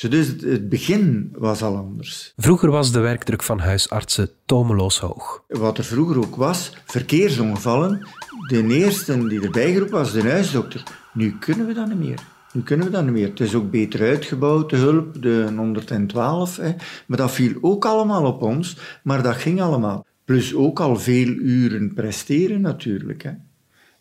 Dus 0.09 0.27
het 0.27 0.69
begin 0.69 1.29
was 1.37 1.61
al 1.61 1.77
anders. 1.77 2.33
Vroeger 2.37 2.71
was 2.71 2.91
de 2.91 2.99
werkdruk 2.99 3.43
van 3.43 3.59
huisartsen 3.59 4.29
tomeloos 4.45 4.99
hoog. 4.99 5.43
Wat 5.47 5.77
er 5.77 5.83
vroeger 5.83 6.17
ook 6.17 6.35
was, 6.35 6.77
verkeersongevallen. 6.85 8.07
De 8.47 8.63
eerste 8.67 9.27
die 9.27 9.41
erbij 9.41 9.71
geroepen 9.71 9.97
was 9.97 10.11
de 10.11 10.21
huisdokter. 10.21 10.83
Nu 11.13 11.37
kunnen 11.39 11.67
we 11.67 11.73
dat 11.73 11.87
niet 11.87 11.99
meer. 11.99 12.34
Nu 12.55 12.61
kunnen 12.63 12.85
we 12.85 12.91
dat 12.91 13.03
niet 13.03 13.13
meer. 13.13 13.27
Het 13.27 13.39
is 13.39 13.55
ook 13.55 13.71
beter 13.71 14.01
uitgebouwd, 14.01 14.69
de 14.69 14.75
hulp, 14.75 15.21
de 15.21 15.53
112. 15.55 16.57
Hè. 16.57 16.73
Maar 17.05 17.17
dat 17.17 17.31
viel 17.31 17.53
ook 17.61 17.85
allemaal 17.85 18.25
op 18.25 18.41
ons, 18.41 18.77
maar 19.03 19.23
dat 19.23 19.35
ging 19.35 19.61
allemaal. 19.61 20.05
Plus 20.25 20.55
ook 20.55 20.79
al 20.79 20.95
veel 20.95 21.27
uren 21.27 21.93
presteren 21.93 22.61
natuurlijk. 22.61 23.23
Hè. 23.23 23.31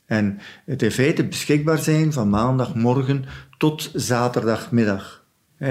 En 0.06 0.38
het 0.64 0.82
in 0.82 0.90
feite 0.90 1.26
beschikbaar 1.26 1.78
zijn 1.78 2.12
van 2.12 2.28
maandagmorgen 2.28 3.24
tot 3.58 3.90
zaterdagmiddag 3.94 5.23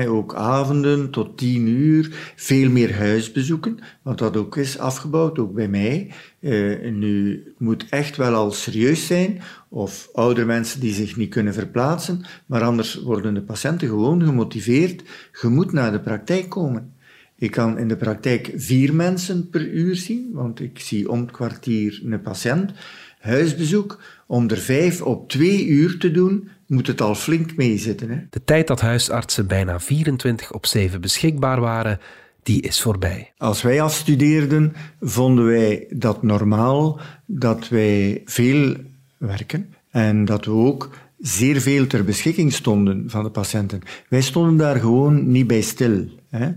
ook 0.08 0.36
avonden 0.36 1.10
tot 1.10 1.38
tien 1.38 1.68
uur, 1.68 2.34
veel 2.36 2.70
meer 2.70 2.96
huisbezoeken, 2.96 3.80
want 4.02 4.18
dat 4.18 4.38
ook 4.38 4.58
is 4.58 4.78
afgebouwd, 4.78 5.40
ook 5.40 5.54
bij 5.54 5.68
mij. 5.68 6.12
Uh, 6.40 6.92
nu, 6.92 7.44
het 7.46 7.60
moet 7.60 7.86
echt 7.90 8.18
wel 8.18 8.34
al 8.34 8.52
serieus 8.52 9.08
zijn, 9.08 9.42
of 9.70 10.10
oudere 10.14 10.46
mensen 10.46 10.80
die 10.80 10.94
zich 10.94 11.16
niet 11.16 11.30
kunnen 11.30 11.54
verplaatsen, 11.54 12.26
maar 12.46 12.62
anders 12.62 13.02
worden 13.02 13.34
de 13.34 13.42
patiënten 13.42 13.88
gewoon 13.88 14.24
gemotiveerd. 14.24 15.04
Je 15.42 15.48
moet 15.48 15.72
naar 15.72 15.92
de 15.92 16.00
praktijk 16.00 16.50
komen. 16.50 16.94
Ik 17.36 17.52
kan 17.52 17.78
in 17.78 17.88
de 17.88 17.98
praktijk 17.98 18.52
vier 18.56 18.96
mensen 18.96 19.50
per 19.50 19.68
uur 19.68 19.96
zien, 19.96 20.30
want 20.32 20.60
ik 20.60 20.80
zie 20.80 21.10
om 21.10 21.20
het 21.20 21.32
kwartier 21.32 22.02
een 22.06 22.22
patiënt. 22.22 22.72
Huisbezoek, 23.20 24.02
om 24.28 24.50
er 24.50 24.58
vijf 24.58 25.02
op 25.02 25.30
twee 25.30 25.68
uur 25.68 25.98
te 25.98 26.12
doen, 26.12 26.50
moet 26.74 26.88
het 26.88 27.02
al 27.02 27.16
flink 27.16 27.56
meezitten. 27.56 28.10
Hè? 28.10 28.18
De 28.30 28.44
tijd 28.44 28.68
dat 28.68 28.82
huisartsen 28.82 29.48
bijna 29.48 29.80
24 29.80 30.54
op 30.54 30.66
7 30.66 31.02
beschikbaar 31.02 31.60
waren, 31.60 32.00
die 32.44 32.62
is 32.62 32.82
voorbij. 32.82 33.32
Als 33.38 33.62
wij 33.62 33.82
afstudeerden, 33.82 34.74
vonden 35.02 35.46
wij 35.46 35.86
dat 35.90 36.24
normaal 36.24 37.00
dat 37.26 37.68
wij 37.68 38.22
veel 38.26 38.76
werken. 39.18 39.74
En 39.90 40.26
dat 40.26 40.46
we 40.46 40.52
ook 40.52 40.90
zeer 41.20 41.62
veel 41.62 41.88
ter 41.88 42.04
beschikking 42.04 42.54
stonden 42.54 43.04
van 43.08 43.24
de 43.24 43.30
patiënten. 43.30 43.82
Wij 44.10 44.22
stonden 44.22 44.58
daar 44.58 44.80
gewoon 44.80 45.32
niet 45.32 45.48
bij 45.48 45.62
stil. 45.62 46.06
Hè. 46.30 46.52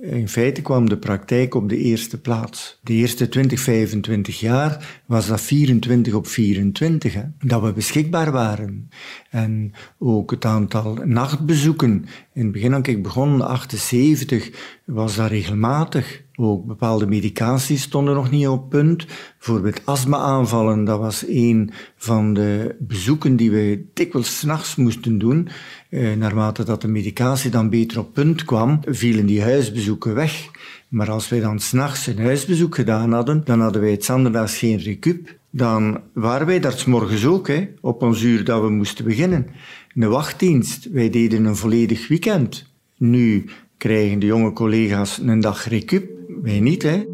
In 0.00 0.28
feite 0.28 0.62
kwam 0.62 0.88
de 0.88 0.96
praktijk 0.96 1.54
op 1.54 1.68
de 1.68 1.76
eerste 1.76 2.20
plaats. 2.20 2.78
De 2.82 2.92
eerste 2.92 3.28
20, 3.28 3.60
25 3.60 4.40
jaar 4.40 5.00
was 5.06 5.26
dat 5.26 5.40
24 5.40 6.14
op 6.14 6.26
24, 6.26 7.14
hè, 7.14 7.22
dat 7.38 7.62
we 7.62 7.72
beschikbaar 7.72 8.32
waren. 8.32 8.90
En 9.30 9.72
ook 9.98 10.30
het 10.30 10.44
aantal 10.44 10.94
nachtbezoeken. 11.04 12.06
In 12.40 12.46
het 12.46 12.54
begin, 12.54 12.74
als 12.74 12.86
ik 12.86 13.02
begon, 13.02 13.40
78, 13.40 14.50
was 14.84 15.16
dat 15.16 15.28
regelmatig. 15.28 16.22
Ook 16.34 16.66
bepaalde 16.66 17.06
medicaties 17.06 17.82
stonden 17.82 18.14
nog 18.14 18.30
niet 18.30 18.48
op 18.48 18.70
punt. 18.70 19.06
Bijvoorbeeld 19.38 19.86
astma-aanvallen, 19.86 20.84
dat 20.84 20.98
was 20.98 21.24
een 21.28 21.70
van 21.96 22.34
de 22.34 22.76
bezoeken 22.78 23.36
die 23.36 23.50
we 23.50 23.84
dikwijls 23.94 24.38
s'nachts 24.38 24.76
moesten 24.76 25.18
doen. 25.18 25.48
Eh, 25.90 26.12
naarmate 26.12 26.64
dat 26.64 26.82
de 26.82 26.88
medicatie 26.88 27.50
dan 27.50 27.70
beter 27.70 27.98
op 27.98 28.12
punt 28.12 28.44
kwam, 28.44 28.80
vielen 28.84 29.26
die 29.26 29.42
huisbezoeken 29.42 30.14
weg. 30.14 30.50
Maar 30.88 31.10
als 31.10 31.28
wij 31.28 31.40
dan 31.40 31.58
s'nachts 31.58 32.06
een 32.06 32.18
huisbezoek 32.18 32.74
gedaan 32.74 33.12
hadden, 33.12 33.44
dan 33.44 33.60
hadden 33.60 33.82
wij 33.82 33.90
het 33.90 34.04
zanderdags 34.04 34.58
geen 34.58 34.78
recup. 34.78 35.38
Dan 35.50 36.00
waren 36.12 36.46
wij 36.46 36.60
daar 36.60 36.82
morgens 36.86 37.26
ook, 37.26 37.48
hè, 37.48 37.68
op 37.80 38.02
ons 38.02 38.22
uur 38.22 38.44
dat 38.44 38.62
we 38.62 38.70
moesten 38.70 39.04
beginnen. 39.04 39.46
Een 39.94 40.08
wachtdienst, 40.08 40.90
wij 40.90 41.10
deden 41.10 41.44
een 41.44 41.56
volledig 41.56 42.08
weekend. 42.08 42.72
Nu 42.96 43.44
krijgen 43.76 44.18
de 44.18 44.26
jonge 44.26 44.52
collega's 44.52 45.18
een 45.18 45.40
dag 45.40 45.68
recup, 45.68 46.10
wij 46.42 46.60
niet, 46.60 46.82
hè. 46.82 47.04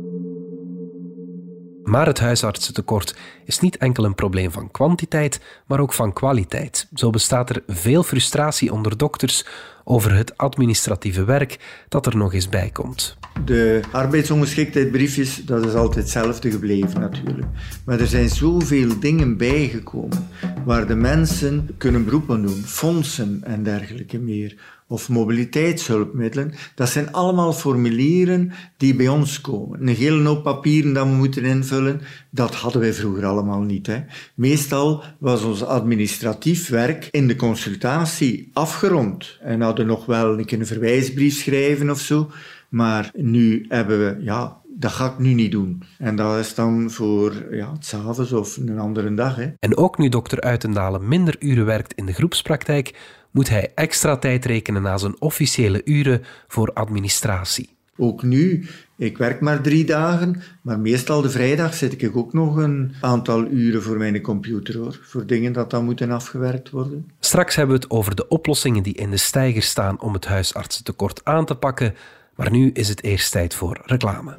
Maar 1.85 2.07
het 2.07 2.19
huisartsentekort 2.19 3.17
is 3.45 3.61
niet 3.61 3.77
enkel 3.77 4.05
een 4.05 4.15
probleem 4.15 4.51
van 4.51 4.71
kwantiteit, 4.71 5.41
maar 5.67 5.81
ook 5.81 5.93
van 5.93 6.13
kwaliteit. 6.13 6.89
Zo 6.95 7.11
bestaat 7.11 7.51
er 7.51 7.63
veel 7.67 8.03
frustratie 8.03 8.73
onder 8.73 8.97
dokters 8.97 9.47
over 9.89 10.15
het 10.15 10.39
administratieve 10.39 11.25
werk 11.25 11.85
dat 11.89 12.07
er 12.07 12.17
nog 12.17 12.35
eens 12.35 12.49
bij 12.49 12.71
komt. 12.73 13.17
De 13.45 13.81
arbeidsongeschiktheidbriefjes, 13.93 15.45
dat 15.45 15.67
is 15.67 15.75
altijd 15.75 16.05
hetzelfde 16.05 16.51
gebleven 16.51 17.01
natuurlijk. 17.01 17.47
Maar 17.85 18.01
er 18.01 18.07
zijn 18.07 18.29
zoveel 18.29 19.01
dingen 19.01 19.37
bijgekomen 19.37 20.29
waar 20.65 20.87
de 20.87 20.95
mensen 20.95 21.69
kunnen 21.79 22.05
beroepen 22.05 22.43
doen, 22.43 22.63
fondsen 22.65 23.41
en 23.45 23.63
dergelijke 23.63 24.19
meer 24.19 24.57
of 24.89 25.09
mobiliteitshulpmiddelen, 25.09 26.53
dat 26.75 26.89
zijn 26.89 27.13
allemaal 27.13 27.53
formulieren 27.53 28.53
die 28.77 28.95
bij 28.95 29.09
ons 29.09 29.41
komen. 29.41 29.81
Een 29.81 29.95
hele 29.95 30.29
hoop 30.29 30.43
papieren 30.43 30.93
dat 30.93 31.07
we 31.07 31.13
moeten 31.13 31.45
invullen, 31.45 32.01
dat 32.31 32.55
hadden 32.55 32.81
wij 32.81 32.93
vroeger 32.93 33.25
allemaal 33.25 33.61
niet. 33.61 33.87
Hè. 33.87 34.05
Meestal 34.35 35.03
was 35.19 35.43
ons 35.43 35.65
administratief 35.65 36.69
werk 36.69 37.09
in 37.11 37.27
de 37.27 37.37
consultatie 37.37 38.51
afgerond 38.53 39.39
en 39.41 39.61
hadden 39.61 39.87
nog 39.87 40.07
wel 40.07 40.39
een 40.39 40.45
keer 40.45 40.61
een 40.61 40.67
verwijsbrief 40.67 41.35
schrijven 41.35 41.91
of 41.91 42.01
zo, 42.01 42.31
maar 42.69 43.11
nu 43.15 43.65
hebben 43.69 43.99
we, 43.99 44.23
ja, 44.25 44.61
dat 44.79 44.93
ga 44.93 45.07
ik 45.07 45.19
nu 45.19 45.33
niet 45.33 45.53
doen. 45.53 45.83
En 45.99 46.17
dat 46.17 46.39
is 46.39 46.55
dan 46.55 46.91
voor 46.91 47.47
ja, 47.51 47.73
het 47.73 47.87
s'avonds 47.87 48.33
of 48.33 48.57
een 48.57 48.79
andere 48.79 49.15
dag. 49.15 49.37
Hè. 49.37 49.53
En 49.59 49.77
ook 49.77 49.99
nu 49.99 50.09
dokter 50.09 50.41
Uitendalen 50.41 51.09
minder 51.09 51.37
uren 51.39 51.65
werkt 51.65 51.93
in 51.93 52.07
de 52.07 52.13
groepspraktijk, 52.13 52.95
moet 53.37 53.49
hij 53.49 53.73
extra 53.75 54.17
tijd 54.17 54.45
rekenen 54.45 54.83
na 54.83 54.99
zijn 54.99 55.21
officiële 55.21 55.81
uren 55.85 56.23
voor 56.49 56.73
administratie. 56.73 57.69
Ook 57.97 58.23
nu, 58.23 58.67
ik 58.97 59.19
werk 59.19 59.41
maar 59.41 59.61
drie 59.61 59.85
dagen, 59.85 60.43
maar 60.63 60.79
meestal 60.79 61.23
de 61.23 61.31
vrijdag 61.31 61.75
zet 61.75 62.03
ik 62.03 62.17
ook 62.17 62.33
nog 62.33 62.57
een 62.57 62.95
aantal 63.01 63.47
uren 63.47 63.83
voor 63.83 63.97
mijn 63.97 64.21
computer 64.21 64.79
hoor, 64.79 64.99
voor 65.03 65.27
dingen 65.27 65.53
dat 65.53 65.71
dan 65.71 65.85
moeten 65.85 66.11
afgewerkt 66.11 66.71
worden. 66.71 67.11
Straks 67.21 67.57
hebben 67.57 67.77
we 67.77 67.83
het 67.83 67.91
over 67.91 68.17
de 68.17 68.29
oplossingen 68.29 68.83
die 68.83 68.95
in 68.95 69.11
de 69.11 69.17
stijger 69.17 69.63
staan 69.63 70.01
om 70.01 70.13
het 70.13 70.27
huisartsentekort 70.27 71.21
aan 71.25 71.45
te 71.45 71.55
pakken, 71.55 71.95
maar 72.35 72.51
nu 72.51 72.71
is 72.73 72.89
het 72.89 73.03
eerst 73.03 73.33
tijd 73.33 73.55
voor 73.55 73.81
reclame. 73.85 74.37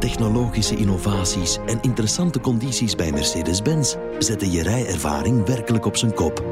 Technologische 0.00 0.76
innovaties 0.76 1.58
en 1.66 1.78
interessante 1.80 2.40
condities 2.40 2.94
bij 2.94 3.12
Mercedes-Benz 3.12 3.96
zetten 4.18 4.50
je 4.50 4.62
rijervaring 4.62 5.46
werkelijk 5.46 5.86
op 5.86 5.96
zijn 5.96 6.14
kop. 6.14 6.44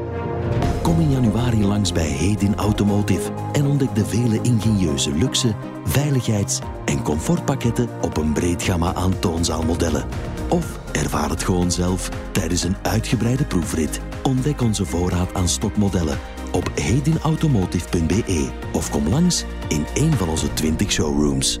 Kom 0.81 0.99
in 0.99 1.11
januari 1.11 1.65
langs 1.65 1.91
bij 1.91 2.07
Hedin 2.07 2.55
Automotive 2.55 3.31
en 3.51 3.65
ontdek 3.65 3.95
de 3.95 4.05
vele 4.05 4.39
ingenieuze 4.41 5.11
luxe, 5.11 5.55
veiligheids- 5.85 6.59
en 6.85 7.03
comfortpakketten 7.03 7.89
op 8.01 8.17
een 8.17 8.33
breed 8.33 8.63
gamma 8.63 8.93
aan 8.93 9.19
toonzaalmodellen. 9.19 10.05
Of 10.49 10.79
ervaar 10.91 11.29
het 11.29 11.43
gewoon 11.43 11.71
zelf 11.71 12.09
tijdens 12.31 12.63
een 12.63 12.77
uitgebreide 12.81 13.45
proefrit. 13.45 13.99
Ontdek 14.23 14.61
onze 14.61 14.85
voorraad 14.85 15.33
aan 15.33 15.47
stokmodellen 15.47 16.19
op 16.51 16.71
hedinautomotive.be 16.75 18.49
of 18.73 18.89
kom 18.89 19.07
langs 19.07 19.45
in 19.67 19.85
een 19.93 20.13
van 20.13 20.29
onze 20.29 20.53
20 20.53 20.91
showrooms. 20.91 21.59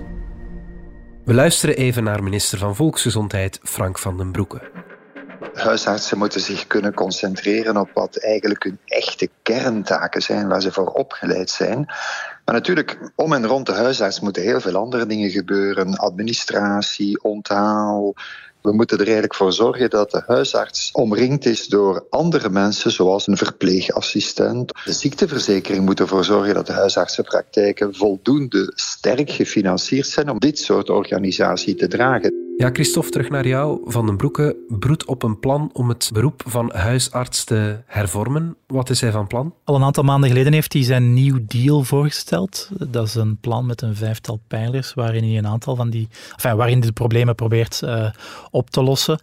We 1.29 1.35
luisteren 1.35 1.75
even 1.75 2.03
naar 2.03 2.23
minister 2.23 2.57
van 2.57 2.75
Volksgezondheid 2.75 3.59
Frank 3.63 3.99
van 3.99 4.17
den 4.17 4.31
Broeke. 4.31 4.61
Huisartsen 5.53 6.17
moeten 6.17 6.41
zich 6.41 6.67
kunnen 6.67 6.93
concentreren 6.93 7.77
op 7.77 7.89
wat 7.93 8.17
eigenlijk 8.17 8.63
hun 8.63 8.79
echte 8.85 9.29
kerntaken 9.41 10.21
zijn, 10.21 10.47
waar 10.47 10.61
ze 10.61 10.71
voor 10.71 10.87
opgeleid 10.87 11.49
zijn. 11.49 11.85
Maar 12.45 12.55
natuurlijk, 12.55 13.11
om 13.15 13.33
en 13.33 13.47
rond 13.47 13.65
de 13.65 13.73
huisarts 13.73 14.19
moeten 14.19 14.43
heel 14.43 14.61
veel 14.61 14.75
andere 14.75 15.05
dingen 15.05 15.29
gebeuren. 15.29 15.95
Administratie, 15.97 17.23
onthaal, 17.23 18.13
we 18.61 18.73
moeten 18.73 18.97
er 18.97 19.03
eigenlijk 19.03 19.35
voor 19.35 19.53
zorgen 19.53 19.89
dat 19.89 20.11
de 20.11 20.23
huisarts 20.27 20.89
omringd 20.91 21.45
is 21.45 21.67
door 21.67 22.05
andere 22.09 22.49
mensen, 22.49 22.91
zoals 22.91 23.27
een 23.27 23.37
verpleegassistent. 23.37 24.71
De 24.85 24.93
ziekteverzekering 24.93 25.85
moet 25.85 25.99
ervoor 25.99 26.25
zorgen 26.25 26.53
dat 26.53 26.67
de 26.67 26.73
huisartsenpraktijken 26.73 27.95
voldoende 27.95 28.71
sterk 28.75 29.31
gefinancierd 29.31 30.07
zijn 30.07 30.29
om 30.29 30.39
dit 30.39 30.59
soort 30.59 30.89
organisatie 30.89 31.75
te 31.75 31.87
dragen. 31.87 32.48
Ja, 32.59 32.69
Christophe, 32.73 33.09
terug 33.09 33.29
naar 33.29 33.47
jou. 33.47 33.81
Van 33.85 34.05
den 34.05 34.17
Broeke 34.17 34.55
broedt 34.67 35.05
op 35.05 35.23
een 35.23 35.39
plan 35.39 35.69
om 35.73 35.89
het 35.89 36.09
beroep 36.13 36.43
van 36.45 36.71
huisarts 36.73 37.43
te 37.43 37.81
hervormen. 37.85 38.55
Wat 38.67 38.89
is 38.89 39.01
hij 39.01 39.11
van 39.11 39.27
plan? 39.27 39.53
Al 39.63 39.75
een 39.75 39.83
aantal 39.83 40.03
maanden 40.03 40.29
geleden 40.29 40.53
heeft 40.53 40.73
hij 40.73 40.83
zijn 40.83 41.13
nieuw 41.13 41.39
deal 41.47 41.83
voorgesteld. 41.83 42.69
Dat 42.89 43.07
is 43.07 43.15
een 43.15 43.37
plan 43.37 43.65
met 43.65 43.81
een 43.81 43.95
vijftal 43.95 44.39
pijlers 44.47 44.93
waarin 44.93 45.23
hij 45.23 45.37
een 45.37 45.47
aantal 45.47 45.75
van 45.75 45.89
die, 45.89 46.07
enfin, 46.35 46.55
waarin 46.55 46.79
de 46.79 46.91
problemen 46.91 47.35
probeert 47.35 47.81
uh, 47.83 48.09
op 48.51 48.69
te 48.69 48.83
lossen. 48.83 49.19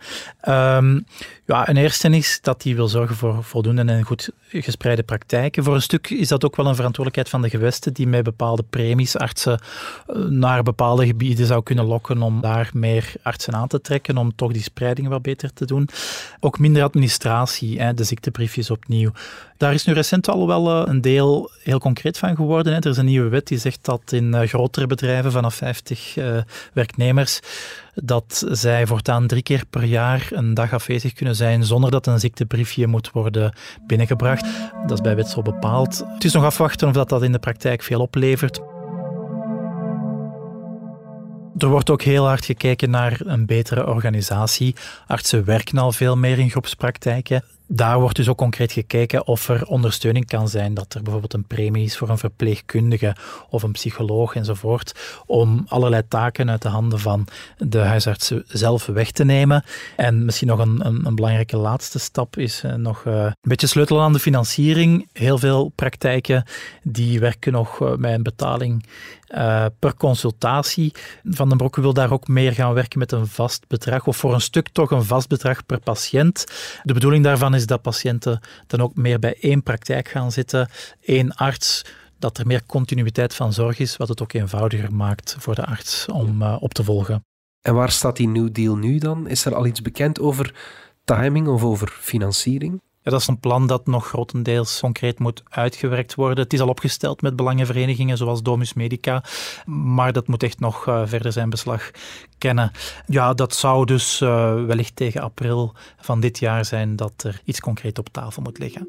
Um, 0.49 1.05
ja, 1.47 1.69
een 1.69 1.77
eerste 1.77 2.09
is 2.09 2.39
dat 2.43 2.63
hij 2.63 2.75
wil 2.75 2.89
zorgen 2.89 3.17
voor 3.17 3.45
voldoende 3.45 3.83
en 3.93 4.03
goed 4.03 4.31
gespreide 4.49 5.03
praktijken. 5.03 5.65
Voor 5.65 5.75
een 5.75 5.83
stuk 5.83 6.11
is 6.11 6.29
dat 6.29 6.45
ook 6.45 6.57
wel 6.57 6.67
een 6.67 6.75
verantwoordelijkheid 6.75 7.29
van 7.29 7.43
de 7.43 7.57
gewesten 7.57 7.93
die 7.93 8.07
met 8.07 8.23
bepaalde 8.23 8.63
premies 8.71 9.17
artsen 9.17 9.61
eh, 10.07 10.17
naar 10.17 10.63
bepaalde 10.63 11.07
gebieden 11.07 11.47
zou 11.47 11.63
kunnen 11.63 11.85
lokken 11.85 12.23
om 12.23 12.41
daar 12.41 12.71
meer 12.73 13.13
artsen 13.27 13.55
aan 13.55 13.69
te 13.69 13.81
trekken, 13.81 14.17
om 14.17 14.35
toch 14.35 14.53
die 14.53 14.63
spreiding 14.63 15.09
wat 15.09 15.23
beter 15.23 15.53
te 15.53 15.65
doen. 15.65 15.89
Ook 16.41 16.59
minder 16.59 16.83
administratie, 16.83 17.81
hè, 17.81 17.95
de 17.95 18.05
ziektebriefjes 18.05 18.71
opnieuw. 18.71 19.11
Daar 19.57 19.75
is 19.75 19.85
nu 19.85 19.93
recent 19.93 20.29
al 20.29 20.47
wel 20.47 20.71
eh, 20.71 20.93
een 20.93 21.01
deel 21.01 21.51
heel 21.63 21.79
concreet 21.79 22.19
van 22.19 22.37
geworden. 22.37 22.73
Hè. 22.73 22.79
Er 22.79 22.91
is 22.91 22.97
een 22.97 23.05
nieuwe 23.05 23.29
wet 23.29 23.47
die 23.47 23.59
zegt 23.59 23.85
dat 23.85 24.13
in 24.13 24.35
eh, 24.35 24.49
grotere 24.49 24.87
bedrijven 24.87 25.33
vanaf 25.33 25.55
50 25.55 26.17
uh, 26.17 26.39
werknemers 26.73 27.41
dat 27.95 28.47
zij 28.51 28.87
voortaan 28.87 29.27
drie 29.27 29.43
keer 29.43 29.65
per 29.71 29.85
jaar 29.85 30.29
een 30.31 30.55
dag 30.55 30.73
afwezig 30.73 31.13
kunnen 31.13 31.37
zijn 31.37 31.65
zonder 31.65 31.91
dat 31.91 32.07
een 32.07 32.21
ziektebriefje 32.21 32.87
moet 32.87 33.11
worden 33.11 33.53
binnengebracht. 33.87 34.47
Dat 34.87 34.99
is 34.99 35.01
bij 35.01 35.17
wet 35.17 35.29
zo 35.29 35.43
bepaald. 35.43 36.05
Het 36.15 36.25
is 36.25 36.33
nog 36.33 36.45
afwachten 36.45 36.89
of 36.89 36.95
dat, 36.95 37.09
dat 37.09 37.23
in 37.23 37.33
de 37.33 37.39
praktijk 37.39 37.83
veel 37.83 38.01
oplevert. 38.01 38.76
Er 41.59 41.69
wordt 41.69 41.91
ook 41.91 42.03
heel 42.03 42.27
hard 42.27 42.45
gekeken 42.45 42.91
naar 42.91 43.21
een 43.25 43.47
betere 43.47 43.87
organisatie. 43.87 44.75
Artsen 45.07 45.45
werken 45.45 45.79
al 45.79 45.93
veel 45.93 46.17
meer 46.17 46.39
in 46.39 46.51
groepspraktijken. 46.51 47.43
Daar 47.69 48.01
wordt 48.01 48.17
dus 48.17 48.29
ook 48.29 48.37
concreet 48.37 48.73
gekeken 48.73 49.27
of 49.27 49.49
er 49.49 49.67
ondersteuning 49.67 50.27
kan 50.27 50.49
zijn, 50.49 50.75
dat 50.75 50.95
er 50.95 51.03
bijvoorbeeld 51.03 51.35
een 51.35 51.47
premie 51.47 51.85
is 51.85 51.97
voor 51.97 52.09
een 52.09 52.19
verpleegkundige 52.19 53.17
of 53.51 53.63
een 53.63 53.73
psycholoog 53.73 54.35
enzovoort, 54.35 55.21
om 55.27 55.65
allerlei 55.69 56.03
taken 56.09 56.51
uit 56.51 56.63
de 56.63 56.69
handen 56.69 56.99
van 56.99 57.27
de 57.59 57.79
huisarts 57.79 58.33
zelf 58.47 58.87
weg 58.87 59.11
te 59.11 59.25
nemen. 59.25 59.65
En 59.97 60.25
misschien 60.25 60.49
nog 60.49 60.59
een, 60.59 60.87
een, 60.87 61.07
een 61.07 61.15
belangrijke 61.15 61.57
laatste 61.57 61.99
stap 61.99 62.37
is 62.37 62.63
uh, 62.65 62.75
nog 62.75 63.05
uh, 63.05 63.25
een 63.25 63.35
beetje 63.41 63.67
sleutelen 63.67 64.03
aan 64.03 64.13
de 64.13 64.19
financiering. 64.19 65.09
Heel 65.13 65.39
veel 65.39 65.73
praktijken 65.75 66.45
die 66.83 67.21
werken 67.21 67.53
nog 67.53 67.97
met 67.97 68.13
een 68.13 68.23
betaling 68.23 68.87
per 69.79 69.95
consultatie. 69.97 70.93
Van 71.25 71.49
den 71.49 71.59
Broeke 71.59 71.81
wil 71.81 71.93
daar 71.93 72.13
ook 72.13 72.29
meer 72.29 72.53
gaan 72.53 72.75
werken 72.75 72.99
met 72.99 73.13
een 73.13 73.27
vast 73.27 73.65
bedrag, 73.69 74.07
of 74.07 74.17
voor 74.17 74.35
een 74.35 74.41
stuk 74.41 74.69
toch 74.69 74.91
een 74.91 75.05
vast 75.05 75.29
bedrag 75.29 75.67
per 75.67 75.81
patiënt. 75.81 76.45
De 76.83 76.93
bedoeling 76.93 77.25
daarvan 77.25 77.55
is 77.57 77.67
dat 77.67 77.83
patiënten 77.83 78.41
dan 78.67 78.81
ook 78.81 78.95
meer 78.95 79.19
bij 79.19 79.37
één 79.41 79.63
praktijk 79.63 80.09
gaan 80.09 80.33
zitten, 80.33 80.69
één 81.01 81.35
arts, 81.35 81.85
dat 82.19 82.39
er 82.39 82.47
meer 82.47 82.67
continuïteit 82.67 83.35
van 83.35 83.53
zorg 83.53 83.79
is, 83.79 83.97
wat 83.97 84.09
het 84.09 84.23
ook 84.23 84.33
eenvoudiger 84.33 84.95
maakt 84.95 85.37
voor 85.39 85.55
de 85.55 85.65
arts 85.67 86.09
om 86.09 86.43
uh, 86.43 86.57
op 86.61 86.75
te 86.75 86.85
volgen. 86.85 87.25
En 87.61 87.75
waar 87.75 87.91
staat 87.91 88.17
die 88.17 88.29
New 88.29 88.53
Deal 88.53 88.77
nu 88.77 88.99
dan? 88.99 89.29
Is 89.29 89.45
er 89.45 89.55
al 89.55 89.67
iets 89.67 89.83
bekend 89.83 90.21
over 90.21 90.55
timing 91.05 91.49
of 91.49 91.65
over 91.65 91.89
financiering? 92.01 92.81
Ja, 93.07 93.13
dat 93.13 93.21
is 93.21 93.27
een 93.27 93.41
plan 93.41 93.67
dat 93.67 93.87
nog 93.87 94.07
grotendeels 94.07 94.81
concreet 94.81 95.19
moet 95.19 95.43
uitgewerkt 95.49 96.15
worden. 96.15 96.45
Het 96.45 96.53
is 96.53 96.61
al 96.61 96.69
opgesteld 96.69 97.23
met 97.23 97.37
belangenverenigingen 97.37 98.17
zoals 98.17 98.43
Domus 98.43 98.75
Medica, 98.75 99.25
maar 99.67 100.13
dat 100.13 100.27
moet 100.27 100.43
echt 100.43 100.61
nog 100.61 100.87
uh, 100.87 101.03
verder 101.05 101.33
zijn 101.33 101.51
beslag 101.51 101.91
kennen. 102.39 102.71
Ja, 103.07 103.35
dat 103.35 103.55
zou 103.55 103.85
dus 103.85 104.21
uh, 104.21 104.65
wellicht 104.65 104.97
tegen 104.97 105.21
april 105.21 105.75
van 105.97 106.21
dit 106.21 106.39
jaar 106.39 106.65
zijn 106.65 106.97
dat 106.97 107.13
er 107.23 107.41
iets 107.45 107.61
concreet 107.61 107.99
op 107.99 108.09
tafel 108.09 108.43
moet 108.43 108.59
liggen. 108.59 108.89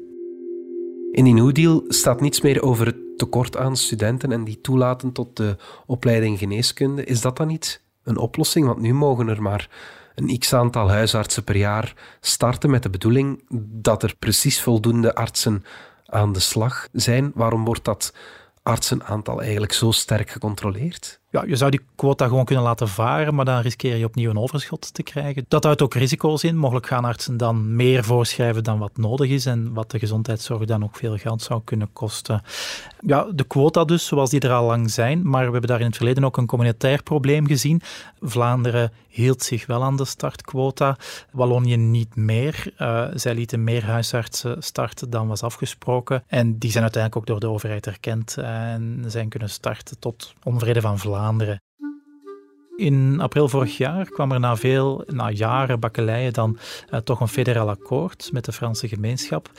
In 1.12 1.24
die 1.24 1.34
New 1.34 1.54
Deal 1.54 1.84
staat 1.88 2.20
niets 2.20 2.40
meer 2.40 2.62
over 2.62 2.86
het 2.86 3.18
tekort 3.18 3.56
aan 3.56 3.76
studenten 3.76 4.32
en 4.32 4.44
die 4.44 4.60
toelaten 4.60 5.12
tot 5.12 5.36
de 5.36 5.56
opleiding 5.86 6.38
geneeskunde. 6.38 7.04
Is 7.04 7.20
dat 7.20 7.36
dan 7.36 7.46
niet 7.46 7.82
een 8.02 8.16
oplossing? 8.16 8.66
Want 8.66 8.80
nu 8.80 8.94
mogen 8.94 9.28
er 9.28 9.42
maar 9.42 9.68
een 10.18 10.38
x-aantal 10.38 10.90
huisartsen 10.90 11.44
per 11.44 11.56
jaar 11.56 11.94
starten 12.20 12.70
met 12.70 12.82
de 12.82 12.90
bedoeling 12.90 13.44
dat 13.70 14.02
er 14.02 14.14
precies 14.18 14.60
voldoende 14.60 15.14
artsen 15.14 15.64
aan 16.06 16.32
de 16.32 16.40
slag 16.40 16.88
zijn. 16.92 17.30
Waarom 17.34 17.64
wordt 17.64 17.84
dat 17.84 18.14
artsenaantal 18.62 19.40
eigenlijk 19.42 19.72
zo 19.72 19.90
sterk 19.90 20.30
gecontroleerd? 20.30 21.20
Ja, 21.30 21.44
je 21.46 21.56
zou 21.56 21.70
die 21.70 21.80
quota 21.94 22.26
gewoon 22.26 22.44
kunnen 22.44 22.64
laten 22.64 22.88
varen, 22.88 23.34
maar 23.34 23.44
dan 23.44 23.60
riskeer 23.60 23.96
je 23.96 24.04
opnieuw 24.04 24.30
een 24.30 24.38
overschot 24.38 24.94
te 24.94 25.02
krijgen. 25.02 25.44
Dat 25.48 25.64
houdt 25.64 25.82
ook 25.82 25.94
risico's 25.94 26.44
in. 26.44 26.56
Mogelijk 26.56 26.86
gaan 26.86 27.04
artsen 27.04 27.36
dan 27.36 27.76
meer 27.76 28.04
voorschrijven 28.04 28.64
dan 28.64 28.78
wat 28.78 28.96
nodig 28.96 29.30
is 29.30 29.46
en 29.46 29.72
wat 29.72 29.90
de 29.90 29.98
gezondheidszorg 29.98 30.64
dan 30.64 30.84
ook 30.84 30.96
veel 30.96 31.16
geld 31.16 31.42
zou 31.42 31.60
kunnen 31.64 31.92
kosten. 31.92 32.42
Ja, 33.00 33.26
de 33.34 33.44
quota 33.44 33.84
dus, 33.84 34.06
zoals 34.06 34.30
die 34.30 34.40
er 34.40 34.52
al 34.52 34.66
lang 34.66 34.90
zijn, 34.90 35.28
maar 35.28 35.44
we 35.44 35.52
hebben 35.52 35.70
daar 35.70 35.80
in 35.80 35.86
het 35.86 35.96
verleden 35.96 36.24
ook 36.24 36.36
een 36.36 36.46
communitair 36.46 37.02
probleem 37.02 37.46
gezien. 37.46 37.80
Vlaanderen 38.20 38.92
hield 39.08 39.42
zich 39.42 39.66
wel 39.66 39.82
aan 39.82 39.96
de 39.96 40.04
startquota, 40.04 40.96
Wallonië 41.32 41.76
niet 41.76 42.16
meer. 42.16 42.72
Uh, 42.78 43.06
zij 43.14 43.34
lieten 43.34 43.64
meer 43.64 43.84
huisartsen 43.84 44.62
starten 44.62 45.10
dan 45.10 45.28
was 45.28 45.42
afgesproken 45.42 46.24
en 46.26 46.58
die 46.58 46.70
zijn 46.70 46.82
uiteindelijk 46.82 47.22
ook 47.22 47.28
door 47.28 47.48
de 47.48 47.54
overheid 47.54 47.86
erkend 47.86 48.36
en 48.36 49.04
zijn 49.06 49.28
kunnen 49.28 49.50
starten 49.50 49.98
tot 49.98 50.34
onvrede 50.42 50.80
van 50.80 50.98
Vlaanderen. 50.98 51.17
In 52.78 53.20
april 53.20 53.48
vorig 53.48 53.76
jaar 53.76 54.06
kwam 54.06 54.32
er 54.32 54.40
na 54.40 54.56
veel, 54.56 55.04
na 55.06 55.30
jaren 55.30 55.80
bakkeleien, 55.80 56.32
dan 56.32 56.58
uh, 56.90 57.00
toch 57.00 57.20
een 57.20 57.28
federaal 57.28 57.68
akkoord 57.68 58.32
met 58.32 58.44
de 58.44 58.52
Franse 58.52 58.88
gemeenschap. 58.88 59.50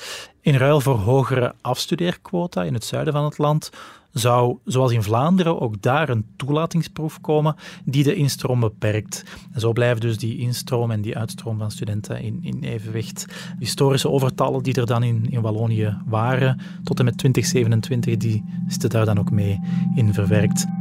In 0.41 0.55
ruil 0.55 0.81
voor 0.81 0.95
hogere 0.95 1.55
afstudeerquota 1.61 2.63
in 2.63 2.73
het 2.73 2.85
zuiden 2.85 3.13
van 3.13 3.23
het 3.23 3.37
land 3.37 3.69
zou, 4.11 4.57
zoals 4.65 4.91
in 4.91 5.03
Vlaanderen, 5.03 5.61
ook 5.61 5.81
daar 5.81 6.09
een 6.09 6.25
toelatingsproef 6.35 7.21
komen 7.21 7.55
die 7.85 8.03
de 8.03 8.15
instroom 8.15 8.59
beperkt. 8.59 9.23
En 9.51 9.59
zo 9.59 9.73
blijven 9.73 10.01
dus 10.01 10.17
die 10.17 10.37
instroom 10.37 10.91
en 10.91 11.01
die 11.01 11.17
uitstroom 11.17 11.57
van 11.57 11.71
studenten 11.71 12.21
in, 12.21 12.39
in 12.41 12.63
evenwicht. 12.63 13.25
Historische 13.59 14.09
overtallen 14.09 14.63
die 14.63 14.73
er 14.73 14.85
dan 14.85 15.03
in, 15.03 15.25
in 15.29 15.41
Wallonië 15.41 15.97
waren, 16.05 16.59
tot 16.83 16.99
en 16.99 17.05
met 17.05 17.17
2027, 17.17 18.17
die 18.17 18.43
zitten 18.67 18.89
daar 18.89 19.05
dan 19.05 19.19
ook 19.19 19.31
mee 19.31 19.59
in 19.95 20.13
verwerkt. 20.13 20.78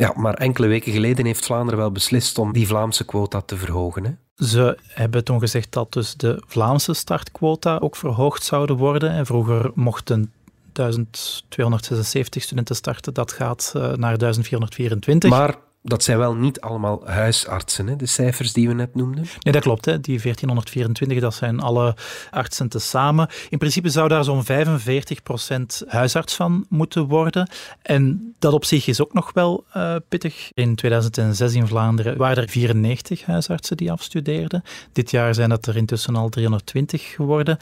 Ja, 0.00 0.12
maar 0.16 0.34
enkele 0.34 0.66
weken 0.66 0.92
geleden 0.92 1.26
heeft 1.26 1.44
Vlaanderen 1.44 1.78
wel 1.78 1.92
beslist 1.92 2.38
om 2.38 2.52
die 2.52 2.66
Vlaamse 2.66 3.04
quota 3.04 3.40
te 3.40 3.56
verhogen. 3.56 4.04
Hè? 4.04 4.44
Ze 4.46 4.78
hebben 4.86 5.24
toen 5.24 5.38
gezegd 5.38 5.72
dat 5.72 5.92
dus 5.92 6.14
de 6.14 6.42
Vlaamse 6.46 6.94
startquota 6.94 7.78
ook 7.78 7.96
verhoogd 7.96 8.44
zouden 8.44 8.76
worden. 8.76 9.10
En 9.10 9.26
vroeger 9.26 9.70
mochten 9.74 10.32
1276 10.72 12.42
studenten 12.42 12.76
starten, 12.76 13.14
dat 13.14 13.32
gaat 13.32 13.72
eh, 13.76 13.82
naar 13.82 14.18
1424. 14.18 15.30
Maar 15.30 15.54
dat 15.82 16.02
zijn 16.02 16.18
wel 16.18 16.34
niet 16.34 16.60
allemaal 16.60 17.02
huisartsen, 17.04 17.86
hè, 17.86 17.96
de 17.96 18.06
cijfers 18.06 18.52
die 18.52 18.68
we 18.68 18.74
net 18.74 18.94
noemden. 18.94 19.26
Nee, 19.40 19.52
dat 19.52 19.62
klopt. 19.62 19.84
Hè. 19.84 20.00
Die 20.00 20.20
1424, 20.20 21.20
dat 21.20 21.34
zijn 21.34 21.60
alle 21.60 21.96
artsen 22.30 22.68
tezamen. 22.68 23.28
In 23.48 23.58
principe 23.58 23.88
zou 23.88 24.08
daar 24.08 24.24
zo'n 24.24 24.44
45% 24.44 25.86
huisarts 25.86 26.34
van 26.34 26.66
moeten 26.68 27.06
worden. 27.06 27.50
En 27.82 28.34
dat 28.38 28.52
op 28.52 28.64
zich 28.64 28.86
is 28.86 29.00
ook 29.00 29.12
nog 29.12 29.32
wel 29.32 29.64
uh, 29.76 29.96
pittig. 30.08 30.50
In 30.54 30.74
2006 30.74 31.54
in 31.54 31.66
Vlaanderen 31.66 32.16
waren 32.16 32.42
er 32.42 32.48
94 32.48 33.24
huisartsen 33.24 33.76
die 33.76 33.92
afstudeerden. 33.92 34.62
Dit 34.92 35.10
jaar 35.10 35.34
zijn 35.34 35.48
dat 35.48 35.66
er 35.66 35.76
intussen 35.76 36.16
al 36.16 36.28
320 36.28 37.10
geworden. 37.10 37.58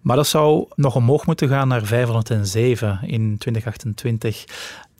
Maar 0.00 0.16
dat 0.16 0.26
zou 0.26 0.66
nog 0.74 0.94
omhoog 0.94 1.26
moeten 1.26 1.48
gaan 1.48 1.68
naar 1.68 1.84
507 1.84 2.98
in 3.02 3.38
2028. 3.38 4.44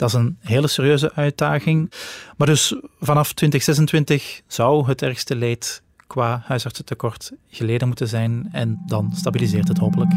Dat 0.01 0.09
is 0.09 0.15
een 0.15 0.37
hele 0.41 0.69
serieuze 0.69 1.15
uitdaging. 1.15 1.93
Maar 2.37 2.47
dus 2.47 2.75
vanaf 3.01 3.33
2026 3.33 4.41
zou 4.47 4.87
het 4.87 5.03
ergste 5.03 5.37
leed 5.37 5.83
qua 6.07 6.43
huisartsentekort 6.45 7.33
geleden 7.49 7.87
moeten 7.87 8.09
zijn 8.09 8.49
en 8.53 8.83
dan 8.87 9.13
stabiliseert 9.15 9.69
het 9.69 9.79
hopelijk. 9.79 10.11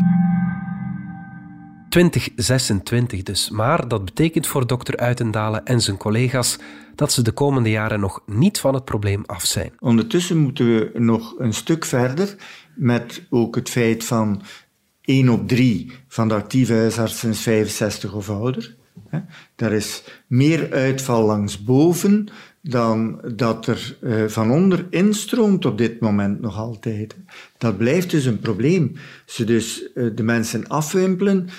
2026 1.90 3.24
dus. 3.24 3.50
Maar 3.50 3.88
dat 3.88 4.06
betekent 4.06 4.48
voor 4.48 4.68
dokter 4.68 4.98
Uitendalen 4.98 5.66
en 5.66 5.82
zijn 5.82 5.98
collega's 5.98 6.58
dat 6.96 7.12
ze 7.12 7.22
de 7.22 7.32
komende 7.32 7.70
jaren 7.70 8.00
nog 8.00 8.22
niet 8.26 8.60
van 8.60 8.74
het 8.74 8.86
probleem 8.86 9.24
af 9.26 9.46
zijn. 9.46 9.74
Ondertussen 9.80 10.38
moeten 10.38 10.66
we 10.66 10.92
nog 10.94 11.40
een 11.40 11.54
stuk 11.54 11.86
verder 11.86 12.36
met 12.76 13.26
ook 13.30 13.56
het 13.56 13.70
feit 13.70 14.04
van 14.04 14.42
1 15.02 15.30
op 15.30 15.48
3 15.48 15.92
van 16.08 16.28
de 16.28 16.34
actieve 16.34 16.74
huisartsen 16.74 17.30
is 17.30 17.42
65 17.42 18.14
of 18.14 18.30
ouder. 18.30 18.82
Daar 19.56 19.72
is 19.72 20.04
meer 20.28 20.72
uitval 20.72 21.26
langs 21.26 21.64
boven 21.64 22.28
dan 22.62 23.22
dat 23.36 23.68
er 23.68 23.98
uh, 24.02 24.28
van 24.28 24.52
onder 24.52 24.86
instroomt 24.90 25.66
op 25.66 25.78
dit 25.78 26.00
moment 26.00 26.42
nog 26.42 26.58
altijd. 26.58 27.16
Dat 27.58 27.78
blijft 27.78 28.10
dus 28.10 28.26
een 28.26 28.40
probleem. 28.40 28.96
Ze 29.26 29.44
dus 29.44 29.84
uh, 29.96 30.12
de 30.16 30.24
mensen 30.24 30.68
afwimpelen, 30.68 31.50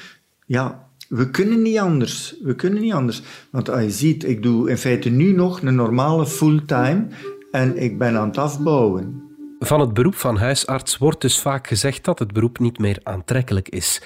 ja, 0.47 0.89
we 1.09 1.31
kunnen 1.31 1.63
niet 1.63 1.79
anders. 1.79 2.35
We 2.43 2.55
kunnen 2.55 2.83
niet 2.83 2.93
anders. 2.93 3.23
Want 3.51 3.71
als 3.71 3.83
je 3.83 3.91
ziet, 3.91 4.25
ik 4.25 4.43
doe 4.43 4.71
in 4.71 4.79
feite 4.79 5.11
nu 5.11 5.33
nog 5.33 5.63
een 5.63 5.75
normale 5.75 6.27
fulltime 6.27 7.07
en 7.51 7.83
ik 7.83 7.99
ben 7.99 8.17
aan 8.17 8.29
het 8.29 8.39
afbouwen. 8.39 9.23
Van 9.59 9.81
het 9.81 9.95
beroep 9.95 10.15
van 10.15 10.37
huisarts 10.37 10.99
wordt 10.99 11.21
dus 11.21 11.41
vaak 11.41 11.67
gezegd 11.67 12.05
dat 12.05 12.19
het 12.19 12.33
beroep 12.33 12.59
niet 12.59 12.79
meer 12.79 12.99
aantrekkelijk 13.03 13.69
is. 13.69 14.03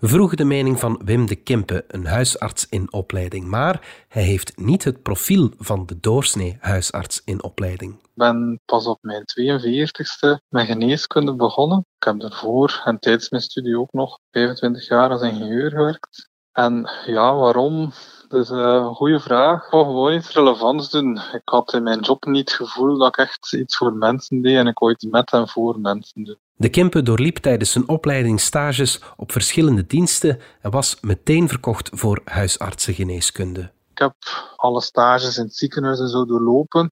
We 0.00 0.08
vroegen 0.08 0.36
de 0.36 0.44
mening 0.44 0.78
van 0.78 1.00
Wim 1.04 1.26
de 1.26 1.36
Kempe, 1.36 1.84
een 1.88 2.06
huisarts 2.06 2.66
in 2.68 2.92
opleiding, 2.92 3.44
maar 3.46 4.04
hij 4.08 4.22
heeft 4.22 4.58
niet 4.58 4.84
het 4.84 5.02
profiel 5.02 5.50
van 5.58 5.86
de 5.86 6.00
doorsnee 6.00 6.56
huisarts 6.60 7.22
in 7.24 7.42
opleiding. 7.42 7.92
Ik 7.92 8.10
ben 8.14 8.60
pas 8.64 8.86
op 8.86 8.98
mijn 9.00 9.24
42ste 9.40 10.44
met 10.48 10.66
geneeskunde 10.66 11.34
begonnen. 11.34 11.78
Ik 11.98 12.04
heb 12.04 12.20
daarvoor 12.20 12.82
en 12.84 12.98
tijdens 12.98 13.30
mijn 13.30 13.42
studie 13.42 13.78
ook 13.78 13.92
nog 13.92 14.18
25 14.30 14.88
jaar 14.88 15.10
als 15.10 15.22
ingenieur 15.22 15.70
gewerkt. 15.70 16.28
En 16.52 16.90
ja, 17.06 17.34
waarom? 17.34 17.92
Dat 18.30 18.40
is 18.40 18.48
een 18.48 18.94
goede 18.94 19.20
vraag. 19.20 19.64
Ik 19.64 19.70
wou 19.70 19.84
gewoon 19.84 20.12
iets 20.12 20.32
relevants 20.32 20.90
doen. 20.90 21.20
Ik 21.32 21.42
had 21.44 21.72
in 21.72 21.82
mijn 21.82 22.00
job 22.00 22.24
niet 22.24 22.50
het 22.50 22.68
gevoel 22.68 22.98
dat 22.98 23.08
ik 23.08 23.16
echt 23.16 23.52
iets 23.52 23.76
voor 23.76 23.92
mensen 23.92 24.42
deed 24.42 24.56
en 24.56 24.66
ik 24.66 24.82
ooit 24.82 25.06
met 25.10 25.32
en 25.32 25.48
voor 25.48 25.80
mensen 25.80 26.24
doen. 26.24 26.38
De 26.56 26.68
Kempe 26.68 27.02
doorliep 27.02 27.36
tijdens 27.36 27.72
zijn 27.72 27.88
opleiding 27.88 28.40
stages 28.40 29.00
op 29.16 29.32
verschillende 29.32 29.86
diensten 29.86 30.40
en 30.60 30.70
was 30.70 30.96
meteen 31.00 31.48
verkocht 31.48 31.90
voor 31.92 32.20
huisartsengeneeskunde. 32.24 33.72
Ik 33.90 33.98
heb 33.98 34.14
alle 34.56 34.80
stages 34.80 35.36
in 35.36 35.44
het 35.44 35.56
ziekenhuis 35.56 36.00
en 36.00 36.08
zo 36.08 36.24
doorlopen. 36.24 36.90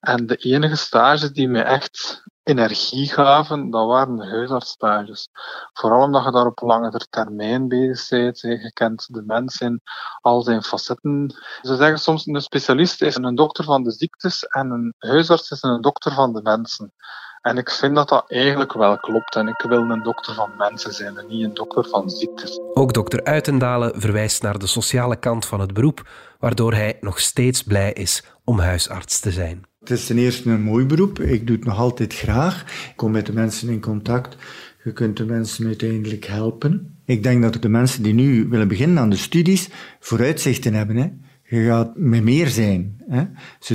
En 0.00 0.26
de 0.26 0.36
enige 0.36 0.76
stages 0.76 1.32
die 1.32 1.48
me 1.48 1.60
echt 1.60 2.22
energie 2.42 3.08
gaven, 3.08 3.70
dat 3.70 3.86
waren 3.86 4.16
de 4.16 4.26
huisartsstages. 4.26 5.28
Vooral 5.72 6.02
omdat 6.02 6.24
je 6.24 6.30
daar 6.30 6.46
op 6.46 6.60
langere 6.60 7.06
termijn 7.10 7.68
bezig 7.68 8.08
bent. 8.08 8.40
Je 8.40 8.70
kent 8.72 9.14
de 9.14 9.22
mens 9.26 9.60
in 9.60 9.80
al 10.20 10.42
zijn 10.42 10.62
facetten. 10.62 11.34
Ze 11.62 11.76
zeggen 11.76 11.98
soms 11.98 12.26
een 12.26 12.40
specialist 12.40 13.02
is 13.02 13.16
een 13.16 13.34
dokter 13.34 13.64
van 13.64 13.82
de 13.82 13.90
ziektes 13.90 14.42
en 14.42 14.70
een 14.70 14.94
huisarts 14.98 15.50
is 15.50 15.62
een 15.62 15.80
dokter 15.80 16.12
van 16.12 16.32
de 16.32 16.42
mensen. 16.42 16.92
En 17.40 17.58
ik 17.58 17.70
vind 17.70 17.94
dat 17.94 18.08
dat 18.08 18.30
eigenlijk 18.30 18.72
wel 18.72 18.98
klopt. 18.98 19.36
En 19.36 19.48
ik 19.48 19.64
wil 19.68 19.90
een 19.90 20.02
dokter 20.02 20.34
van 20.34 20.50
mensen 20.56 20.92
zijn 20.92 21.16
en 21.16 21.26
niet 21.26 21.44
een 21.44 21.54
dokter 21.54 21.88
van 21.88 22.10
ziektes. 22.10 22.60
Ook 22.74 22.92
dokter 22.92 23.24
Uitendalen 23.24 24.00
verwijst 24.00 24.42
naar 24.42 24.58
de 24.58 24.66
sociale 24.66 25.16
kant 25.16 25.46
van 25.46 25.60
het 25.60 25.74
beroep, 25.74 26.08
waardoor 26.38 26.72
hij 26.72 26.96
nog 27.00 27.20
steeds 27.20 27.62
blij 27.62 27.92
is 27.92 28.24
om 28.44 28.58
huisarts 28.58 29.20
te 29.20 29.30
zijn. 29.30 29.69
Het 29.80 29.90
is 29.90 30.06
ten 30.06 30.18
eerste 30.18 30.50
een 30.50 30.62
mooi 30.62 30.86
beroep. 30.86 31.20
Ik 31.20 31.46
doe 31.46 31.56
het 31.56 31.64
nog 31.64 31.78
altijd 31.78 32.14
graag. 32.14 32.62
Ik 32.62 32.92
kom 32.96 33.10
met 33.10 33.26
de 33.26 33.32
mensen 33.32 33.68
in 33.68 33.80
contact. 33.80 34.36
Je 34.84 34.92
kunt 34.92 35.16
de 35.16 35.24
mensen 35.24 35.66
uiteindelijk 35.66 36.24
helpen. 36.24 36.98
Ik 37.04 37.22
denk 37.22 37.42
dat 37.42 37.62
de 37.62 37.68
mensen 37.68 38.02
die 38.02 38.14
nu 38.14 38.48
willen 38.48 38.68
beginnen 38.68 38.98
aan 38.98 39.10
de 39.10 39.16
studies 39.16 39.68
vooruitzichten 40.00 40.74
hebben. 40.74 40.96
Hè. 40.96 41.10
Je 41.56 41.64
gaat 41.64 41.92
met 41.96 42.22
meer 42.22 42.48
zijn. 42.48 43.02
Hè. 43.08 43.24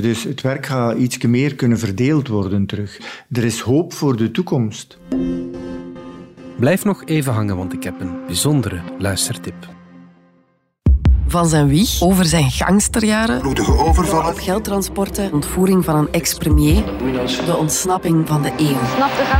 Dus 0.00 0.24
het 0.24 0.40
werk 0.40 0.66
gaat 0.66 0.98
iets 0.98 1.18
meer 1.18 1.54
kunnen 1.54 1.78
verdeeld 1.78 2.28
worden 2.28 2.66
terug. 2.66 2.98
Er 3.32 3.44
is 3.44 3.60
hoop 3.60 3.92
voor 3.92 4.16
de 4.16 4.30
toekomst. 4.30 4.98
Blijf 6.58 6.84
nog 6.84 7.04
even 7.04 7.32
hangen, 7.32 7.56
want 7.56 7.72
ik 7.72 7.82
heb 7.82 8.00
een 8.00 8.16
bijzondere 8.26 8.80
luistertip. 8.98 9.75
Van 11.28 11.46
zijn 11.46 11.68
wieg, 11.68 12.02
over 12.02 12.24
zijn 12.24 12.50
gangsterjaren, 12.50 13.40
bloedige 13.40 13.76
overvallen, 13.76 14.36
geldtransporten, 14.36 15.32
ontvoering 15.32 15.84
van 15.84 15.96
een 15.96 16.08
ex-premier, 16.12 16.84
de 17.46 17.56
ontsnapping 17.56 18.28
van 18.28 18.42
de 18.42 18.52
eeuw. 18.56 18.76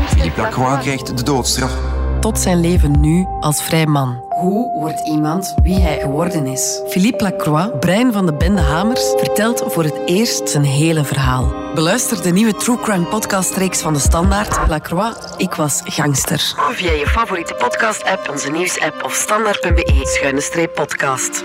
Philippe 0.07 0.41
Lacroix 0.41 0.83
krijgt 0.83 1.17
de 1.17 1.23
doodstraf. 1.23 1.73
Tot 2.21 2.39
zijn 2.39 2.61
leven 2.61 3.01
nu 3.01 3.27
als 3.41 3.63
vrij 3.63 3.87
man. 3.87 4.25
Hoe 4.29 4.81
wordt 4.81 5.09
iemand 5.09 5.55
wie 5.63 5.81
hij 5.81 5.99
geworden 6.01 6.47
is? 6.47 6.81
Philippe 6.89 7.23
Lacroix, 7.23 7.69
brein 7.81 8.13
van 8.13 8.27
de 8.27 8.35
bende 8.35 8.61
Hamers, 8.61 9.13
vertelt 9.17 9.63
voor 9.67 9.85
het 9.85 9.99
eerst 10.05 10.49
zijn 10.49 10.65
hele 10.65 11.05
verhaal. 11.05 11.53
Beluister 11.75 12.23
de 12.23 12.31
nieuwe 12.31 12.55
True 12.55 12.81
Crime 12.81 13.05
podcast-reeks 13.05 13.81
van 13.81 13.93
de 13.93 13.99
Standaard, 13.99 14.69
Lacroix, 14.69 15.17
Ik 15.37 15.55
was 15.55 15.81
gangster. 15.85 16.55
Via 16.71 16.93
je 16.93 17.07
favoriete 17.07 17.55
podcast-app, 17.55 18.29
onze 18.31 18.51
nieuws-app 18.51 19.03
of 19.05 19.13
standaard.be-podcast. 19.13 21.45